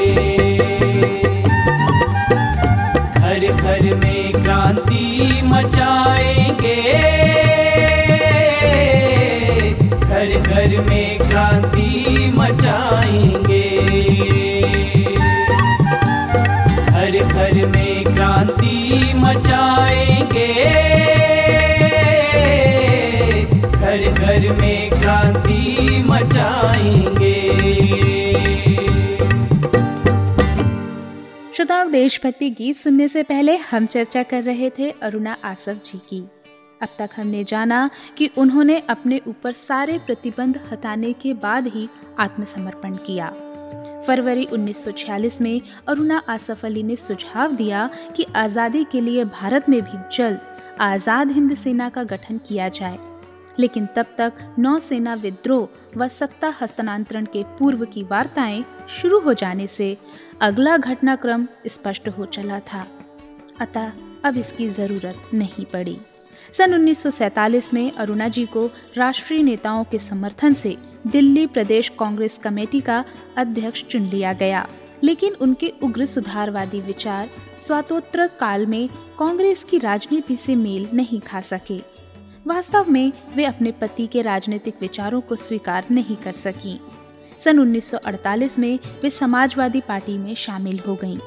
घर 3.15 3.49
घर 3.53 3.95
में 3.95 4.33
क्रांति 4.33 5.43
मचाएँगे। 5.45 6.77
घर 9.99 10.41
घर 10.41 10.85
में 10.89 11.19
क्रांति 11.19 12.33
मचाएँगे। 12.35 13.67
घर 16.91 17.25
घर 17.25 17.67
में 17.67 18.05
क्रांति 18.05 19.13
मचाएँगे। 19.17 20.53
घर 23.71 24.13
घर 24.13 24.53
में 24.61 24.91
क्रांति 24.91 26.03
मचाएँगे। 26.07 27.46
देशभक्ति 31.97 32.49
गीत 32.51 32.77
सुनने 32.77 33.07
से 33.09 33.23
पहले 33.23 33.57
हम 33.57 33.87
चर्चा 33.87 34.23
कर 34.23 34.43
रहे 34.43 34.69
थे 34.71 34.91
अरुणा 35.03 35.37
आसफ 35.45 35.81
जी 35.87 35.99
की। 35.99 36.19
अब 36.83 36.89
तक 36.99 37.11
हमने 37.17 37.45
जाना 37.45 37.79
कि 38.19 38.27
उन्होंने 38.39 38.79
अपने 38.89 39.21
ऊपर 39.29 39.53
सारे 39.53 39.97
प्रतिबंध 39.99 40.59
हटाने 40.73 41.13
के 41.13 41.33
बाद 41.35 41.67
ही 41.67 41.89
आत्मसमर्पण 42.19 42.97
किया। 42.97 43.31
फरवरी 44.07 44.45
1946 44.45 45.41
में 45.41 45.61
अरुणा 45.89 46.23
आसफ 46.29 46.65
अली 46.65 46.83
ने 46.83 46.97
सुझाव 46.97 47.55
दिया 47.55 47.89
कि 48.17 48.27
आज़ादी 48.37 48.85
के 48.85 49.01
लिए 49.01 49.25
भारत 49.25 49.69
में 49.69 49.81
भी 49.83 49.99
जल्द 50.17 50.41
आज़ाद 50.81 51.33
हिंद 51.33 51.57
सेना 51.57 51.89
का 51.89 52.03
गठन 52.05 52.39
किया 52.39 52.69
जाए। 52.69 52.99
लेकिन 53.59 53.87
तब 53.97 54.07
तक 54.19 54.33
नौसेना 54.59 55.15
विद्रोह 55.15 55.69
व 55.97 56.09
सत्ता 56.09 56.55
हस्तांतरण 56.61 57.25
के 57.25 57.43
पूर्व 57.43 57.85
की 57.85 58.03
वार्ताएँ 58.03 58.65
शुरू 58.89 59.21
हो 59.21 59.35
जाने 59.35 59.67
से 59.67 59.99
अगला 60.41 60.77
घटनाक्रम 60.77 61.47
स्पष्ट 61.67 62.09
हो 62.09 62.27
चला 62.27 62.61
था। 62.61 62.87
अतः 63.61 63.93
अब 64.25 64.37
इसकी 64.37 64.69
ज़रूरत 64.69 65.17
नहीं 65.35 65.65
पड़ी। 65.65 65.99
सन 66.53 66.75
1947 66.75 67.75
में 67.75 67.93
अरुणा 67.93 68.29
जी 68.29 68.47
को 68.47 68.71
राष्ट्रीय 68.97 69.43
नेताओं 69.43 69.85
के 69.85 69.99
समर्थन 69.99 70.55
से 70.55 70.77
दिल्ली 71.07 71.47
प्रदेश 71.47 71.89
कांग्रेस 71.89 72.39
कमेटी 72.43 72.81
का 72.81 73.05
अध्यक्ष 73.37 73.85
चुन 73.85 74.03
लिया 74.03 74.33
गया। 74.33 74.69
लेकिन 75.05 75.35
उनके 75.35 75.73
उग्र 75.83 76.07
सुधारवादी 76.07 76.81
विचार 76.81 77.29
स्वातंत्र 77.61 78.27
काल 78.27 78.67
में 78.67 78.89
कांग्रेस 79.19 79.65
की 79.65 79.79
राजनीति 79.79 80.37
से 80.37 80.55
मेल 80.57 80.89
नहीं 80.95 81.21
खा 81.21 81.41
सके। 81.41 81.96
वास्तव 82.47 82.91
में 82.91 83.13
वे 83.37 83.45
अपने 83.45 83.71
पति 83.73 84.07
के 84.07 84.23
राजनीतिक 84.23 84.75
विचारों 84.81 85.21
को 85.21 85.37
स्वीकार 85.37 85.85
नहीं 85.91 86.17
कर 86.17 86.33
सकी। 86.33 86.79
सन 87.39 87.59
1948 87.59 88.59
में 88.59 88.79
वे 89.03 89.11
समाजवादी 89.11 89.81
पार्टी 89.81 90.17
में 90.19 90.35
शामिल 90.35 90.79
हो 90.79 90.95
गईं, 90.95 91.19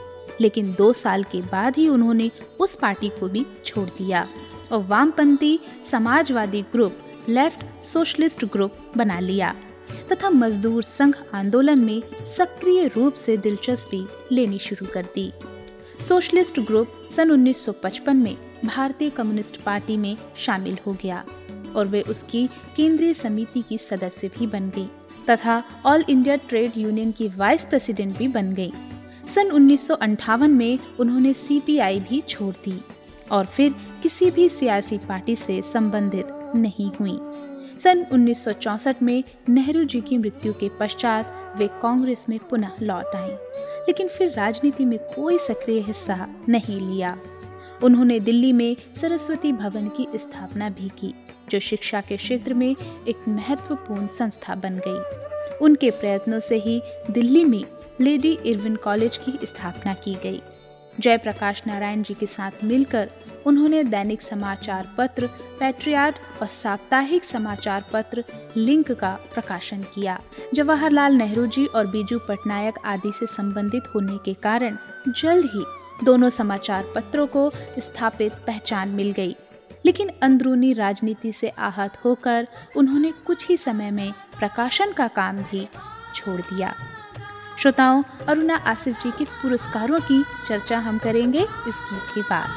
लेकिन 0.42 0.74
दो 0.74 0.92
साल 0.94 1.24
के 1.24 1.42
बाद 1.42 1.78
ही 1.78 1.88
उन्होंने 1.88 2.30
उस 2.60 2.76
पार्टी 2.76 3.10
को 3.10 3.28
भी 3.28 3.46
छोड़ 3.66 3.88
दिया 3.90 4.26
और 4.72 4.84
वामपंथी 4.84 5.60
समाजवादी 5.92 6.62
ग्रुप 6.62 6.98
लेफ़्ट 7.30 7.84
सोशलिस्ट 7.84 8.46
ग्रुप 8.46 8.78
बना 8.98 9.20
लिया 9.20 9.54
तथा 10.12 10.30
मजदूर 10.30 10.84
संघ 10.84 11.16
आंदोलन 11.34 11.80
में 11.80 12.02
सक्रिय 12.38 12.88
रूप 12.88 13.14
से 13.14 13.38
दिलचस्पी 13.38 14.06
लेनी 14.32 14.60
शुरू 14.60 14.88
कर 14.94 15.06
दी। 15.16 15.32
सोशलिस्ट 16.08 16.60
ग्रुप 16.60 17.02
सन 17.16 17.32
1955 17.32 18.14
में 18.14 18.36
भारतीय 18.66 19.10
कम्युनिस्ट 19.10 19.62
पार्टी 19.62 19.98
में 19.98 20.16
शामिल 20.38 20.78
हो 20.88 20.94
गया 20.94 21.24
और 21.76 21.88
वे 21.88 22.02
उसकी 22.02 22.48
केंद्रीय 22.76 23.14
समिति 23.14 23.62
की 23.62 23.78
सदस्य 23.78 24.28
भी 24.28 24.48
बन 24.48 24.70
गई, 24.70 24.88
तथा 25.30 25.64
ऑल 25.86 26.04
इंडिया 26.10 26.36
ट्रेड 26.50 26.78
यूनियन 26.78 27.12
की 27.12 27.28
वाइस 27.28 27.66
प्रेसिडेंट 27.66 28.18
भी 28.18 28.28
बन 28.28 28.54
गई। 28.54 28.72
सन 29.36 29.52
उन्नीस 29.52 29.88
में 30.42 30.80
उन्होंने 31.00 31.34
सीपीआई 31.34 32.00
भी 32.00 32.22
छोड़ 32.22 32.54
दी 32.66 32.80
और 33.32 33.46
फिर 33.46 33.76
किसी 34.04 34.32
भी 34.32 34.50
सियासी 34.50 34.98
पार्टी 34.98 35.36
से 35.36 35.62
संबंधित 35.74 36.28
नहीं 36.56 36.92
हुई। 37.00 37.20
सन 37.80 38.06
1964 38.14 39.02
में 39.02 39.24
नेहरू 39.50 39.84
जी 39.84 40.02
की 40.02 40.18
मृत्यु 40.18 40.54
के 40.54 40.70
पश्चात 40.80 41.54
वे 41.58 41.68
कांग्रेस 41.82 42.26
में 42.30 42.40
पुनः 42.50 42.72
लौट 42.82 43.16
आए 43.16 43.38
लेकिन 43.88 44.08
फिर 44.08 44.32
राजनीति 44.32 44.86
में 44.86 44.98
कोई 45.16 45.38
सक्रिय 45.38 45.80
हिस्सा 45.80 46.28
नहीं 46.50 46.80
लिया। 46.80 47.18
उन्होंने 47.84 48.20
दिल्ली 48.20 48.52
में 48.54 48.76
सरस्वती 49.02 49.52
भवन 49.52 49.88
की 49.88 50.08
स्थापना 50.16 50.70
भी 50.70 50.90
की, 50.90 51.14
जो 51.52 51.60
शिक्षा 51.60 52.02
के 52.02 52.18
क्षेत्र 52.18 52.54
में 52.54 52.70
एक 53.08 53.28
महत्वपूर्ण 53.28 54.08
संस्था 54.08 54.56
बन 54.56 54.82
गई। 54.88 55.58
उनके 55.58 55.92
प्रयत्नों 55.92 56.40
से 56.40 56.56
ही 56.56 56.82
दिल्ली 57.12 57.44
में 57.46 57.64
लेडी 58.02 58.38
इरविन 58.46 58.76
कॉलेज 58.76 59.18
की 59.18 59.32
स्थापना 59.32 59.94
की 59.94 60.16
गई। 60.16 60.42
जयप्रकाश 61.00 61.62
नारायण 61.68 62.02
जी 62.04 62.14
के 62.14 62.26
साथ 62.26 62.64
मिलकर 62.64 63.10
उन्होंने 63.46 63.84
दैनिक 63.84 64.22
समाचार 64.22 64.88
पत्र 64.98 65.28
पैट्रियाट 65.60 66.16
और 66.42 66.48
साप्ताहिक 66.48 67.24
समाचार 67.24 67.86
पत्र 67.94 68.24
लिंक 68.58 68.92
का 68.92 69.12
प्रकाशन 69.34 69.84
किया। 69.96 70.20
जवाहरलाल 70.54 71.14
नेहरू 71.14 71.46
जी 71.46 71.66
और 71.66 71.88
बीजू 71.88 72.20
पटनायक 72.20 72.80
आदि 72.86 73.12
से 73.20 73.26
संबंधित 73.26 73.84
होने 73.96 74.18
के 74.26 74.34
कारण 74.34 74.78
जल्द 75.08 75.46
ही 75.46 75.64
दोनों 76.04 76.30
समाचार 76.30 76.86
पत्रों 76.96 77.28
को 77.28 77.52
स्थापित 77.80 78.34
पहचान 78.34 78.90
मिल 78.90 79.12
गई। 79.12 79.36
लेकिन 79.86 80.12
अंदरूनी 80.22 80.74
राजनीति 80.74 81.32
से 81.32 81.50
आहत 81.50 81.98
होकर 82.06 82.48
उन्होंने 82.76 83.12
कुछ 83.12 83.48
ही 83.48 83.58
समय 83.58 83.92
में 83.92 84.14
प्रकाशन 84.40 84.92
का 84.92 85.08
काम 85.08 85.38
भी 85.38 85.70
छोड़ 86.16 86.42
दिया। 86.42 86.76
श्रोताओं, 87.60 88.04
अरुणा 88.28 88.56
आसिफ 88.56 89.04
जी 89.04 89.12
के 89.12 89.26
पुरस्कारों 89.26 90.00
की 90.00 90.26
चर्चा 90.50 90.78
हम 90.78 90.98
करेंगे 90.98 91.40
इस 91.40 91.76
गीत 91.94 92.16
के 92.16 92.22
बाद। 92.22 92.50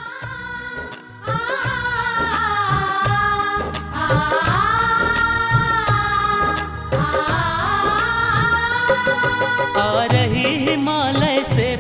हिमालय 10.33 11.45
से 11.45 11.72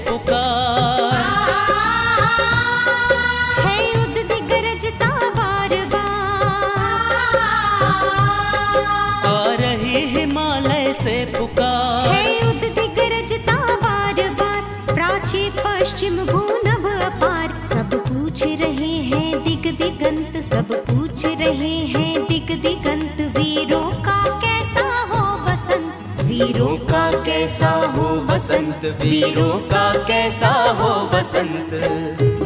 पूछ 18.42 18.60
रहे 18.60 18.86
हैं 19.08 19.42
दिग 19.44 19.66
दिगंत 19.78 20.36
सब 20.44 20.72
पूछ 20.88 21.24
रहे 21.24 21.74
हैं 21.92 22.24
दिग 22.26 22.50
दिगंत 22.62 23.20
वीरों 23.36 23.84
का 24.06 24.18
कैसा 24.44 24.86
हो 25.12 25.22
बसंत 25.46 26.24
वीरों 26.30 26.76
का 26.90 27.10
कैसा 27.24 27.70
हो 27.96 28.08
बसंत 28.32 28.84
वीरों 29.02 29.52
का 29.70 29.90
कैसा 30.08 30.52
हो 30.80 30.90
बसंत 31.14 32.41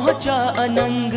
पहुँचा 0.00 0.34
अनंग। 0.58 1.14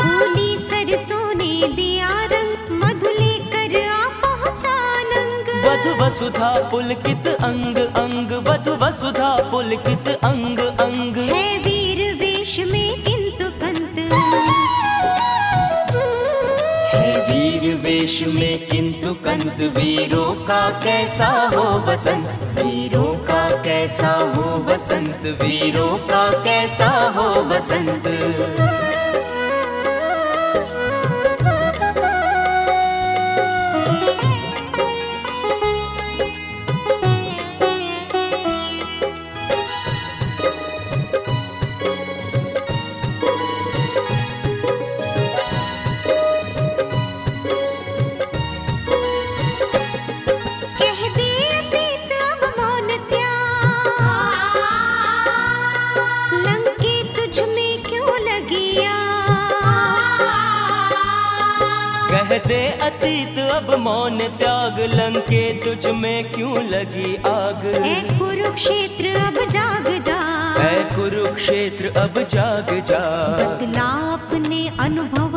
फूली 0.00 0.50
सरसों 0.66 1.26
ने 1.34 1.52
दिया 1.74 2.10
रंग 2.32 2.70
मधु 2.82 3.10
लेकर 3.16 3.74
आ 3.86 3.96
पहुँचा 4.22 4.76
नंग 5.10 5.48
वधु 5.64 5.92
वसुधा 6.02 6.50
पुलकित 6.70 7.26
अंग 7.40 7.76
अंग 8.02 8.32
वधु 8.48 8.76
वसुधा 8.84 9.30
पुलकित 9.50 10.08
अंग 10.22 10.58
अंग। 10.86 11.18
है 11.32 11.48
वीर 11.64 12.00
वेश 12.20 12.54
में 12.70 12.90
किंतु 13.04 13.50
कंत 13.62 13.98
है 16.94 17.10
वीर 17.26 17.74
वेश 17.84 18.22
में 18.34 18.66
किंतु 18.68 19.14
कंत 19.26 19.58
वीरों 19.76 20.32
का 20.46 20.62
कैसा 20.84 21.32
हो 21.56 21.66
बसंत 21.86 22.59
कैसा 23.80 24.08
हो 24.36 24.42
बसंत 24.64 25.22
वीरों 25.42 25.96
का 26.08 26.24
कैसा 26.44 26.88
हो 27.14 27.22
बसंत 27.50 28.06
मौन 63.76 64.18
त्याग 64.18 64.80
लंके 64.80 65.52
तुझ 65.52 65.86
में 65.86 66.32
क्यों 66.32 66.64
लगी 66.64 67.16
आग? 67.16 67.82
ऐ 67.84 68.18
कुरुक्षेत्र 68.18 69.06
अब 69.06 69.50
जाग 69.50 70.02
जा। 70.02 70.40
कुरुक्षेत्र 70.96 72.00
अब 72.00 72.22
जाग 72.22 72.84
जा। 72.84 73.00
बदला 73.36 74.12
अपने 74.12 74.72
अनुभव 74.80 75.30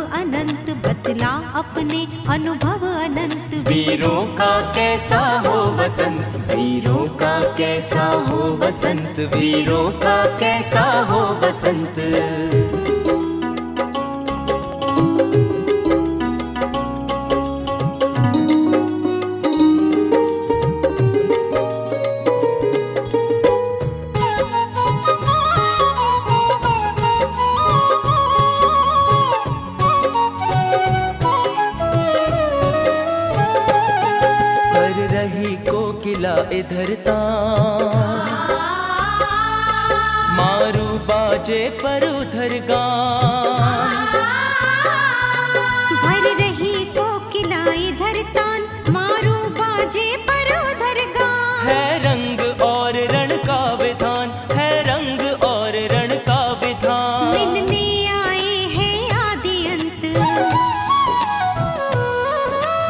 बतला 0.87 1.51
अपने 1.55 2.07
अनुभव 2.29 2.87
अनंत। 2.87 3.67
वीरों 3.67 4.35
का 4.35 4.73
कैसा 4.73 5.43
हो 5.45 5.71
वसंत? 5.71 6.55
वीरों 6.55 7.07
का 7.07 7.39
कैसा 7.39 8.03
हो 8.03 8.37
वसंत? 8.37 9.19
वीरों 9.19 9.91
का 9.91 10.25
कैसा 10.25 11.01
हो 11.01 11.19
वसंत? 11.19 11.95
बाजे 41.43 41.63
पर 41.79 42.03
उधर 42.09 42.53
गान। 42.67 43.95
भर 46.03 46.27
रही 46.39 46.73
कोकिला 46.95 47.63
इधर 47.79 48.19
तान 48.35 48.61
मारू 48.89 49.33
बाजे 49.57 50.05
पर 50.29 50.51
उधर 50.59 51.01
गान। 51.17 51.67
है 51.67 51.83
रंग 52.03 52.61
और 52.63 52.99
रण 53.11 53.35
का 53.43 53.59
विधान 53.81 54.31
है 54.53 54.69
रंग 54.87 55.43
और 55.43 55.75
रण 55.93 56.15
का 56.29 56.39
विधान। 56.63 57.35
मिलने 57.35 57.83
आए 58.13 58.55
हैं 58.75 59.11
आदि 59.17 59.57
अंत। 59.73 60.07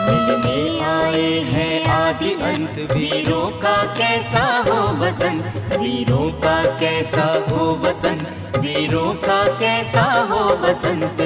मिलने 0.06 0.62
आए 0.92 1.34
हैं 1.50 1.74
आदि 1.96 2.34
अंत 2.52 2.80
वीरों 2.94 3.50
का 3.66 3.76
कैसा 3.98 4.46
हो 4.70 4.80
वसंत 5.04 5.76
वीरों 5.76 6.32
का 6.46 6.62
कैसा 6.80 7.28
हो 7.50 7.74
वसंत। 7.84 8.43
वीरों 8.64 9.14
का 9.24 9.44
कैसा 9.60 10.02
हो 10.30 10.40
वसंत। 10.62 11.18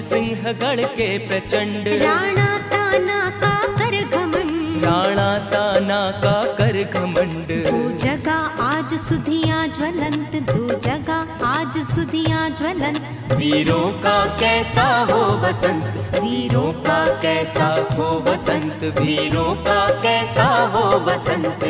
सिंहगढ़ 0.00 0.80
के 0.80 1.18
प्रचंड। 1.18 1.88
राणा 1.88 2.58
ताना 2.58 3.30
का 3.30 3.60
कर 3.74 4.16
घमंड। 4.16 4.84
राणा 4.84 5.38
ताना 5.38 6.10
का 6.10 6.42
कर 6.42 6.90
घमंड। 6.94 7.46
दो 7.48 7.98
जगह 7.98 8.32
आज 8.60 8.94
सुधिया 8.94 9.66
ज्वलंत 9.66 10.50
दो 10.50 10.78
जगह 10.78 11.46
आज 11.46 11.78
सुधिया 11.78 12.48
ज्वलंत। 12.48 13.32
वीरों 13.32 13.92
का 13.92 14.24
कैसा 14.24 15.06
हो 15.10 15.20
वसंत? 15.20 15.84
वीरों 16.22 16.72
का 16.72 17.06
कैसा 17.20 17.86
हो 17.92 18.24
वसंत? 18.28 18.98
वीरों 19.00 19.54
का 19.54 19.88
कैसा 19.88 20.66
हो 20.66 21.00
वसंत? 21.00 21.64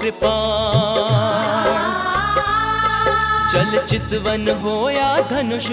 कृपा। 0.00 0.34
चल 3.52 3.70
चितवन 3.86 4.48
हो 4.62 4.74
या 4.90 5.10
धनुष 5.30 5.66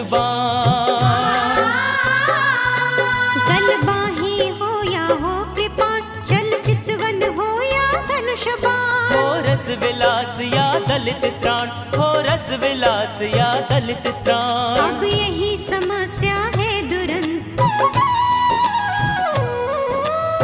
गल 3.48 3.68
बाही 3.88 4.50
हो 4.60 4.72
या 4.92 5.06
हो 5.24 5.34
कृपा 5.56 5.90
चल 6.22 6.50
चितवन 6.66 7.20
हो 7.38 7.50
या 7.62 7.88
धनुष 8.10 8.46
हो 8.62 9.24
रस 9.48 9.68
विलास 9.84 10.36
या 10.54 10.68
दलित 10.88 11.24
त्राण 11.42 11.68
हो 11.98 12.08
रस 12.22 12.48
विलास 12.62 13.16
या 13.36 13.54
दलित 13.72 14.08
त्राण। 14.26 14.78
अब 14.88 15.04
यही 15.04 15.58
समस्या 15.58 16.15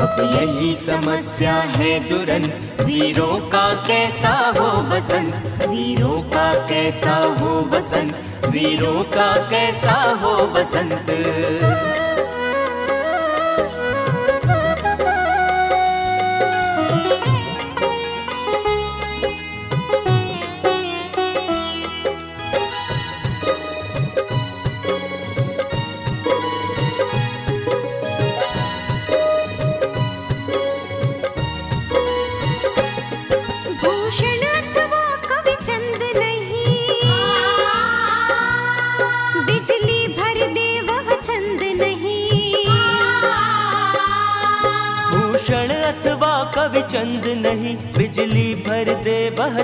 अब 0.01 0.19
यही 0.35 0.75
समस्या 0.75 1.53
है 1.75 1.89
दुरंत 2.09 2.81
वीरों 2.85 3.37
का 3.49 3.67
कैसा 3.87 4.33
हो 4.57 4.69
बसंत 4.89 5.67
वीरों 5.69 6.21
का 6.33 6.53
कैसा 6.69 7.15
हो 7.39 7.61
बसंत 7.73 8.45
वीरों 8.53 9.03
का 9.15 9.31
कैसा 9.49 9.93
हो 10.21 10.35
बसंत 10.55 11.11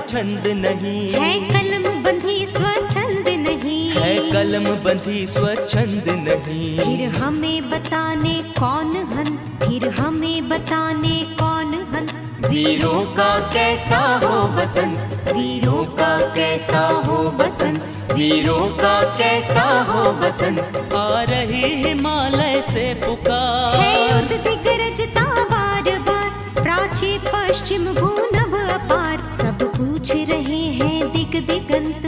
वह 0.08 0.22
छंद 0.22 0.46
नहीं। 0.46 1.12
है 1.12 1.40
कलम 1.50 2.02
बंधी 2.02 2.46
स्वच्छंद 2.46 3.28
नहीं। 3.28 3.90
है 3.90 4.30
कलम 4.32 4.64
बंधी 4.64 5.26
स्वच्छंद 5.26 6.04
नहीं। 6.08 6.78
फिर 6.78 7.08
हमें 7.08 7.70
बताने 7.70 8.42
कौन 8.58 8.96
हन? 8.96 9.36
फिर 9.62 9.88
हमें 9.88 10.48
बताने 10.48 11.36
कौन 11.40 11.74
हन? 11.74 12.08
वीरों 12.48 13.02
का 13.02 13.52
कैसा 13.52 14.20
हो 14.24 14.48
बसंत 14.48 14.98
वीरों 15.32 15.84
का 15.84 16.34
कैसा 16.34 16.88
हो 16.88 17.30
बसंत 17.30 17.82
वीरों 18.12 18.68
का 18.68 19.02
कैसा 19.18 19.62
हो 19.62 20.12
बसंत 20.12 20.92
आ 20.94 21.22
रही 21.22 21.67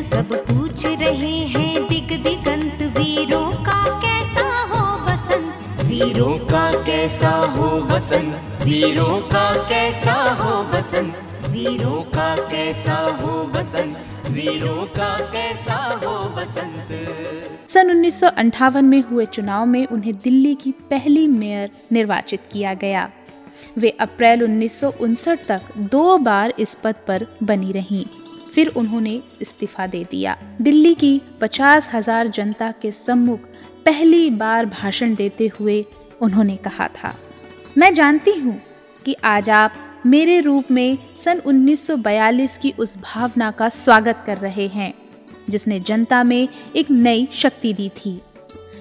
सब 0.02 0.32
पूछ 0.44 0.86
रहे 0.86 1.36
हैं 1.46 1.86
दिग 1.88 2.12
दिगंत 2.22 2.82
वीरों 2.96 3.50
का 3.64 3.82
कैसा 4.00 4.46
हो 4.72 4.82
बसंत 5.06 5.84
वीरों 5.84 6.38
का 6.38 6.70
कैसा 6.84 7.30
हो 7.56 7.68
बसंत 7.82 8.62
वीरों 8.64 9.20
का 9.20 9.68
कैसा 9.68 10.14
हो 10.32 10.62
बसंत 10.64 11.48
वीरों 11.48 12.02
का 12.02 12.34
कैसा 12.50 12.94
हो 13.22 13.44
बसंत 13.44 13.96
वीरों 14.30 14.86
का 14.86 15.16
कैसा 15.32 15.76
हो 16.04 16.28
बसंत 16.28 17.68
सन 17.70 17.90
उन्नीस 17.90 18.20
में 18.84 19.02
हुए 19.02 19.26
चुनाव 19.26 19.66
में 19.66 19.86
उन्हें 19.86 20.14
दिल्ली 20.14 20.54
की 20.54 20.72
पहली 20.90 21.26
मेयर 21.28 21.70
निर्वाचित 21.92 22.40
किया 22.52 22.74
गया। 22.74 23.10
वे 23.78 23.90
अप्रैल 24.00 24.42
उन्नीस 24.42 24.80
सौ 24.80 24.92
उनसठ 25.00 25.46
तक 25.48 25.60
दो 25.78 26.16
बार 26.18 26.54
इस 26.58 26.74
पद 26.74 26.94
पर 27.08 27.26
बनी 27.42 27.72
रहीं। 27.72 28.04
फिर 28.54 28.68
उन्होंने 28.68 29.20
इस्तीफा 29.42 29.86
दे 29.86 30.04
दिया। 30.10 30.36
दिल्ली 30.60 30.94
की 30.94 31.20
पचास 31.40 31.90
हज़ार 31.92 32.28
जनता 32.28 32.70
के 32.82 32.90
सम्मुख 32.92 33.40
पहली 33.86 34.30
बार 34.32 34.66
भाषण 34.68 35.14
देते 35.14 35.50
हुए 35.58 35.84
उन्होंने 36.22 36.56
कहा 36.58 36.88
था, 36.88 37.14
मैं 37.78 37.92
जानती 37.94 38.32
हूँ 38.32 38.60
कि 39.04 39.14
आज 39.24 39.50
आप 39.50 39.74
मेरे 40.06 40.40
रूप 40.40 40.70
में 40.70 40.98
सन 41.24 41.40
1942 41.40 42.56
की 42.58 42.72
उस 42.78 42.96
भावना 42.98 43.50
का 43.50 43.68
स्वागत 43.68 44.22
कर 44.26 44.38
रहे 44.38 44.66
हैं, 44.68 44.92
जिसने 45.50 45.80
जनता 45.80 46.22
में 46.24 46.48
एक 46.76 46.90
नई 46.90 47.28
शक्ति 47.32 47.72
दी 47.72 47.88
थी। 47.96 48.20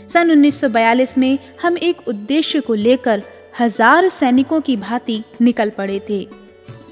सन 0.10 0.32
1942 0.32 1.18
में 1.18 1.38
हम 1.62 1.78
एक 1.80 2.08
उद्देश्य 2.08 2.60
को 2.60 2.74
लेकर 2.76 3.24
हज़ार 3.60 4.10
सैनिकों 4.10 4.60
की 4.62 4.76
भांति 4.78 5.22
निकल 5.42 5.70
पड़े 5.70 6.00
थे। 6.10 6.20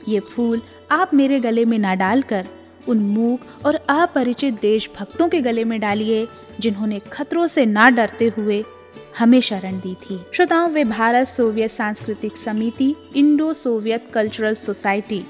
ये 0.07 0.19
फूल 0.25 0.61
आप 0.91 1.13
मेरे 1.13 1.39
गले 1.39 1.65
में 1.65 1.77
ना 1.79 1.93
डालकर 1.95 2.47
उन 2.89 2.99
मूक 2.99 3.65
और 3.65 3.75
अपरिचित 3.89 4.53
देशभक्तों 4.61 5.27
के 5.29 5.41
गले 5.41 5.63
में 5.63 5.79
डालिए, 5.79 6.27
जिन्होंने 6.59 6.99
खतरों 7.11 7.47
से 7.47 7.65
ना 7.65 7.89
डरते 7.89 8.27
हुए 8.37 8.63
हमें 9.17 9.39
शरण 9.41 9.79
दी 9.79 9.93
थी 9.95 10.19
श्रोताओं, 10.33 10.69
वे 10.69 10.83
भारत 10.83 11.27
सोवियत 11.27 11.71
सांस्कृतिक 11.71 12.35
समिति, 12.35 12.93
इंडो 13.15 13.53
सोवियत 13.53 14.09
कल्चरल 14.13 14.55
सोसाइटी, 14.55 15.23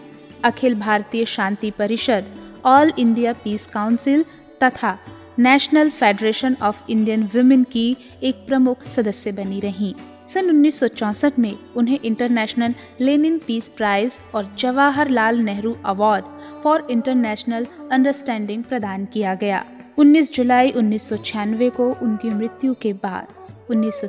अखिल 0.43 0.75
भारतीय 0.75 1.25
शांति 1.25 1.71
परिषद, 1.71 2.33
ऑल 2.65 2.91
इंडिया 2.99 3.33
पीस 3.33 3.65
काउंसिल 3.65 4.25
तथा 4.63 4.97
National 5.39 5.89
Federation 5.89 6.55
of 6.61 6.83
Indian 6.89 7.23
Women 7.35 7.63
की 7.63 7.95
एक 8.23 8.35
प्रमुख 8.47 8.83
सदस्य 8.87 9.31
बनी 9.31 9.59
रहीं। 9.59 9.93
सन 10.33 10.49
1964 10.51 11.37
में 11.39 11.53
उन्हें 11.77 11.99
इंटरनेशनल 12.05 12.73
लेनिन 13.01 13.37
पीस 13.37 13.67
प्राइज 13.69 14.11
और 14.35 14.49
Jawaharlal 14.59 15.37
Nehru 15.39 15.75
Award 15.85 16.25
for 16.63 16.87
International 16.91 17.67
Understanding 17.91 18.63
प्रदान 18.63 19.05
किया 19.05 19.35
गया। 19.35 19.63
19 19.97 20.31
जुलाई 20.33 20.71
उन्नीस 20.71 21.07
सौ 21.09 21.17
छियानवे 21.17 21.69
को 21.69 21.89
उनकी 22.01 22.29
मृत्यु 22.29 22.73
के 22.73 22.93
बाद, 22.93 23.27
उन्नीस 23.69 24.01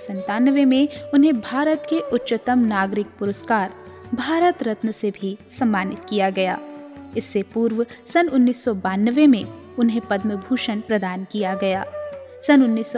में 0.66 0.88
उन्हें 1.14 1.40
भारत 1.40 1.86
के 1.90 2.00
उच्चतम 2.00 2.58
नागरिक 2.58 3.06
पुरस्कार 3.18 3.72
भारत 4.14 4.62
रत्न 4.62 4.92
से 4.92 5.10
भी 5.10 5.36
सम्मानित 5.58 6.04
किया 6.08 6.30
गया। 6.30 6.58
इससे 7.16 7.42
पूर्व 7.42 7.86
सन 8.12 8.28
उन्नीस 8.28 8.64
सौ 8.64 8.74
बानवे 8.74 9.26
में 9.26 9.44
उन्हें 9.78 10.00
पद्म 10.00 10.36
भूषण 10.38 10.80
प्रदान 10.80 11.26
किया 11.32 11.54
गया। 11.54 11.84
सन 12.46 12.62
उन्नीस 12.62 12.96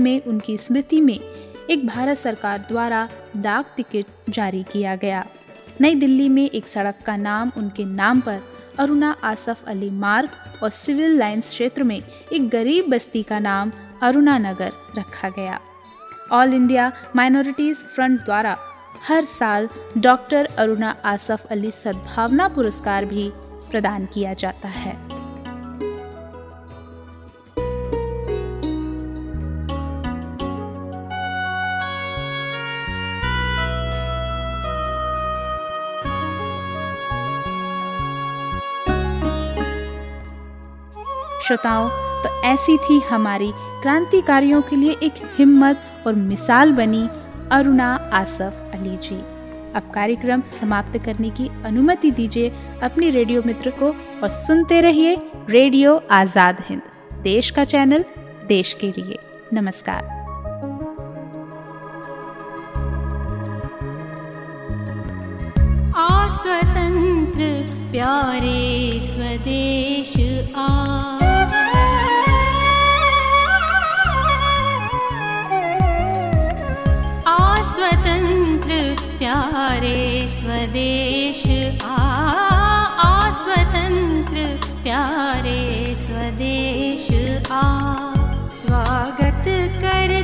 में 0.00 0.20
उनकी 0.20 0.56
स्मृति 0.56 1.00
में 1.00 1.18
एक 1.70 1.86
भारत 1.86 2.18
सरकार 2.18 2.58
द्वारा 2.58 3.08
डाक 3.36 3.74
टिकट 3.76 4.30
जारी 4.30 4.62
किया 4.62 4.94
गया। 4.96 5.24
नई 5.80 5.94
दिल्ली 5.94 6.28
में 6.28 6.50
एक 6.50 6.66
सड़क 6.66 6.98
का 7.06 7.16
नाम 7.16 7.52
उनके 7.56 7.84
नाम 7.84 8.20
पर 8.20 8.40
अरुणा 8.78 9.14
आसफ 9.24 9.64
अली 9.66 9.90
मार्ग 9.90 10.30
और 10.62 10.70
सिविल 10.70 11.18
लाइन्स 11.18 11.48
क्षेत्र 11.48 11.82
में 11.82 11.96
एक 11.98 12.48
गरीब 12.48 12.90
बस्ती 12.90 13.22
का 13.22 13.38
नाम 13.38 13.72
अरुणा 14.02 14.38
नगर 14.38 14.72
रखा 14.98 15.28
गया। 15.28 15.60
ऑल 16.32 16.54
इंडिया 16.54 16.92
माइनॉरिटीज 17.16 17.76
फ्रंट 17.76 18.20
द्वारा 18.20 18.56
हर 19.08 19.24
साल 19.24 19.68
डॉक्टर 19.98 20.48
अरुणा 20.58 20.94
आसफ 21.04 21.46
अली 21.50 21.70
सद्भावना 21.70 22.48
पुरस्कार 22.48 23.04
भी 23.04 23.30
प्रदान 23.70 24.06
किया 24.06 24.34
जाता 24.34 24.68
है। 24.68 25.11
श्रोताओं 41.52 41.88
तो 42.22 42.28
ऐसी 42.48 42.76
थी 42.78 42.98
हमारी 43.08 43.50
क्रांतिकारियों 43.82 44.60
के 44.62 44.76
लिए 44.76 44.92
एक 45.02 45.14
हिम्मत 45.38 46.04
और 46.06 46.14
मिसाल 46.14 46.72
बनी 46.72 47.00
अरुणा 47.52 47.88
आसफ 48.12 48.70
अली 48.74 48.96
जी। 48.98 49.16
अब 49.76 49.90
कार्यक्रम 49.94 50.42
समाप्त 50.60 50.98
करने 51.04 51.30
की 51.30 51.48
अनुमति 51.64 52.10
दीजिए 52.10 52.52
अपने 52.82 53.10
रेडियो 53.10 53.42
मित्र 53.46 53.70
को 53.82 53.90
और 54.22 54.28
सुनते 54.28 54.80
रहिए 54.80 55.16
रेडियो 55.50 56.00
आज़ाद 56.12 56.62
हिंद, 56.68 56.82
देश 57.22 57.50
का 57.50 57.64
चैनल, 57.64 58.04
देश 58.48 58.72
के 58.80 58.92
लिए। 58.96 59.18
नमस्कार। 59.52 60.20
स्वतंत्र 66.32 67.46
प्यारे 67.90 69.00
स्वदेश 69.02 70.14
आ 70.58 71.31
प्यारे 79.18 80.28
स्वदेश 80.30 81.42
आ 81.84 83.30
स्वतंत्र 83.42 84.44
प्यारे 84.82 85.94
स्वदेश 86.02 87.06
आ। 87.52 87.62
स्वागत 88.56 89.44
करती 89.84 90.21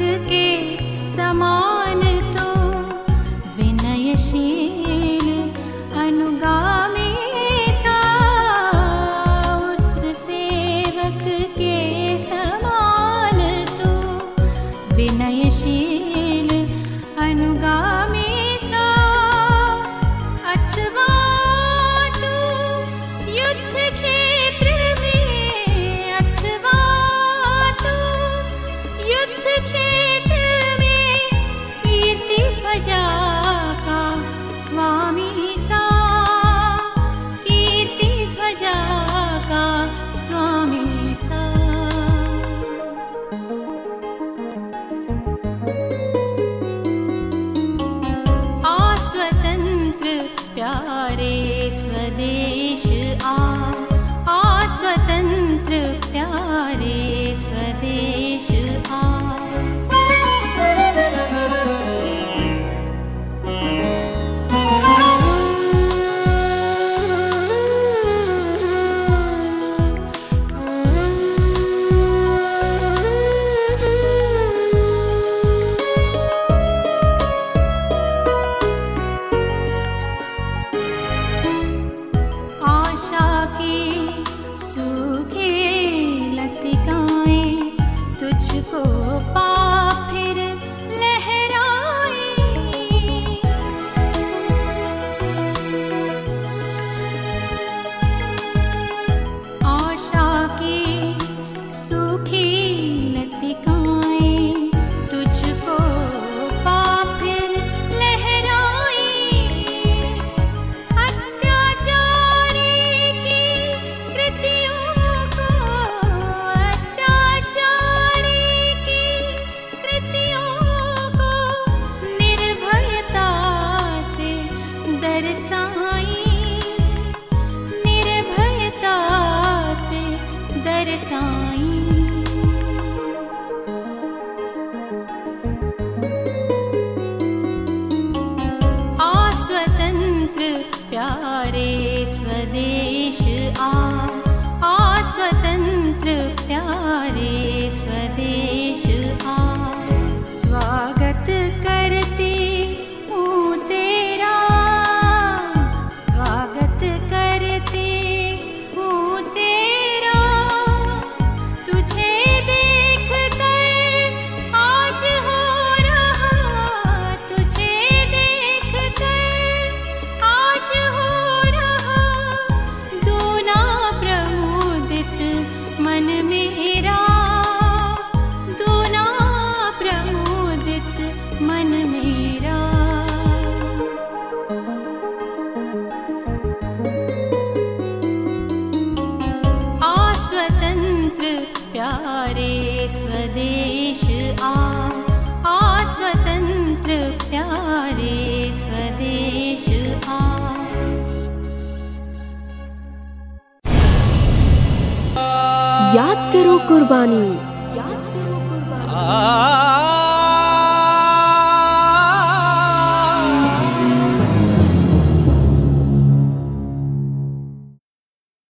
के 0.00 0.16
समान 0.28 0.47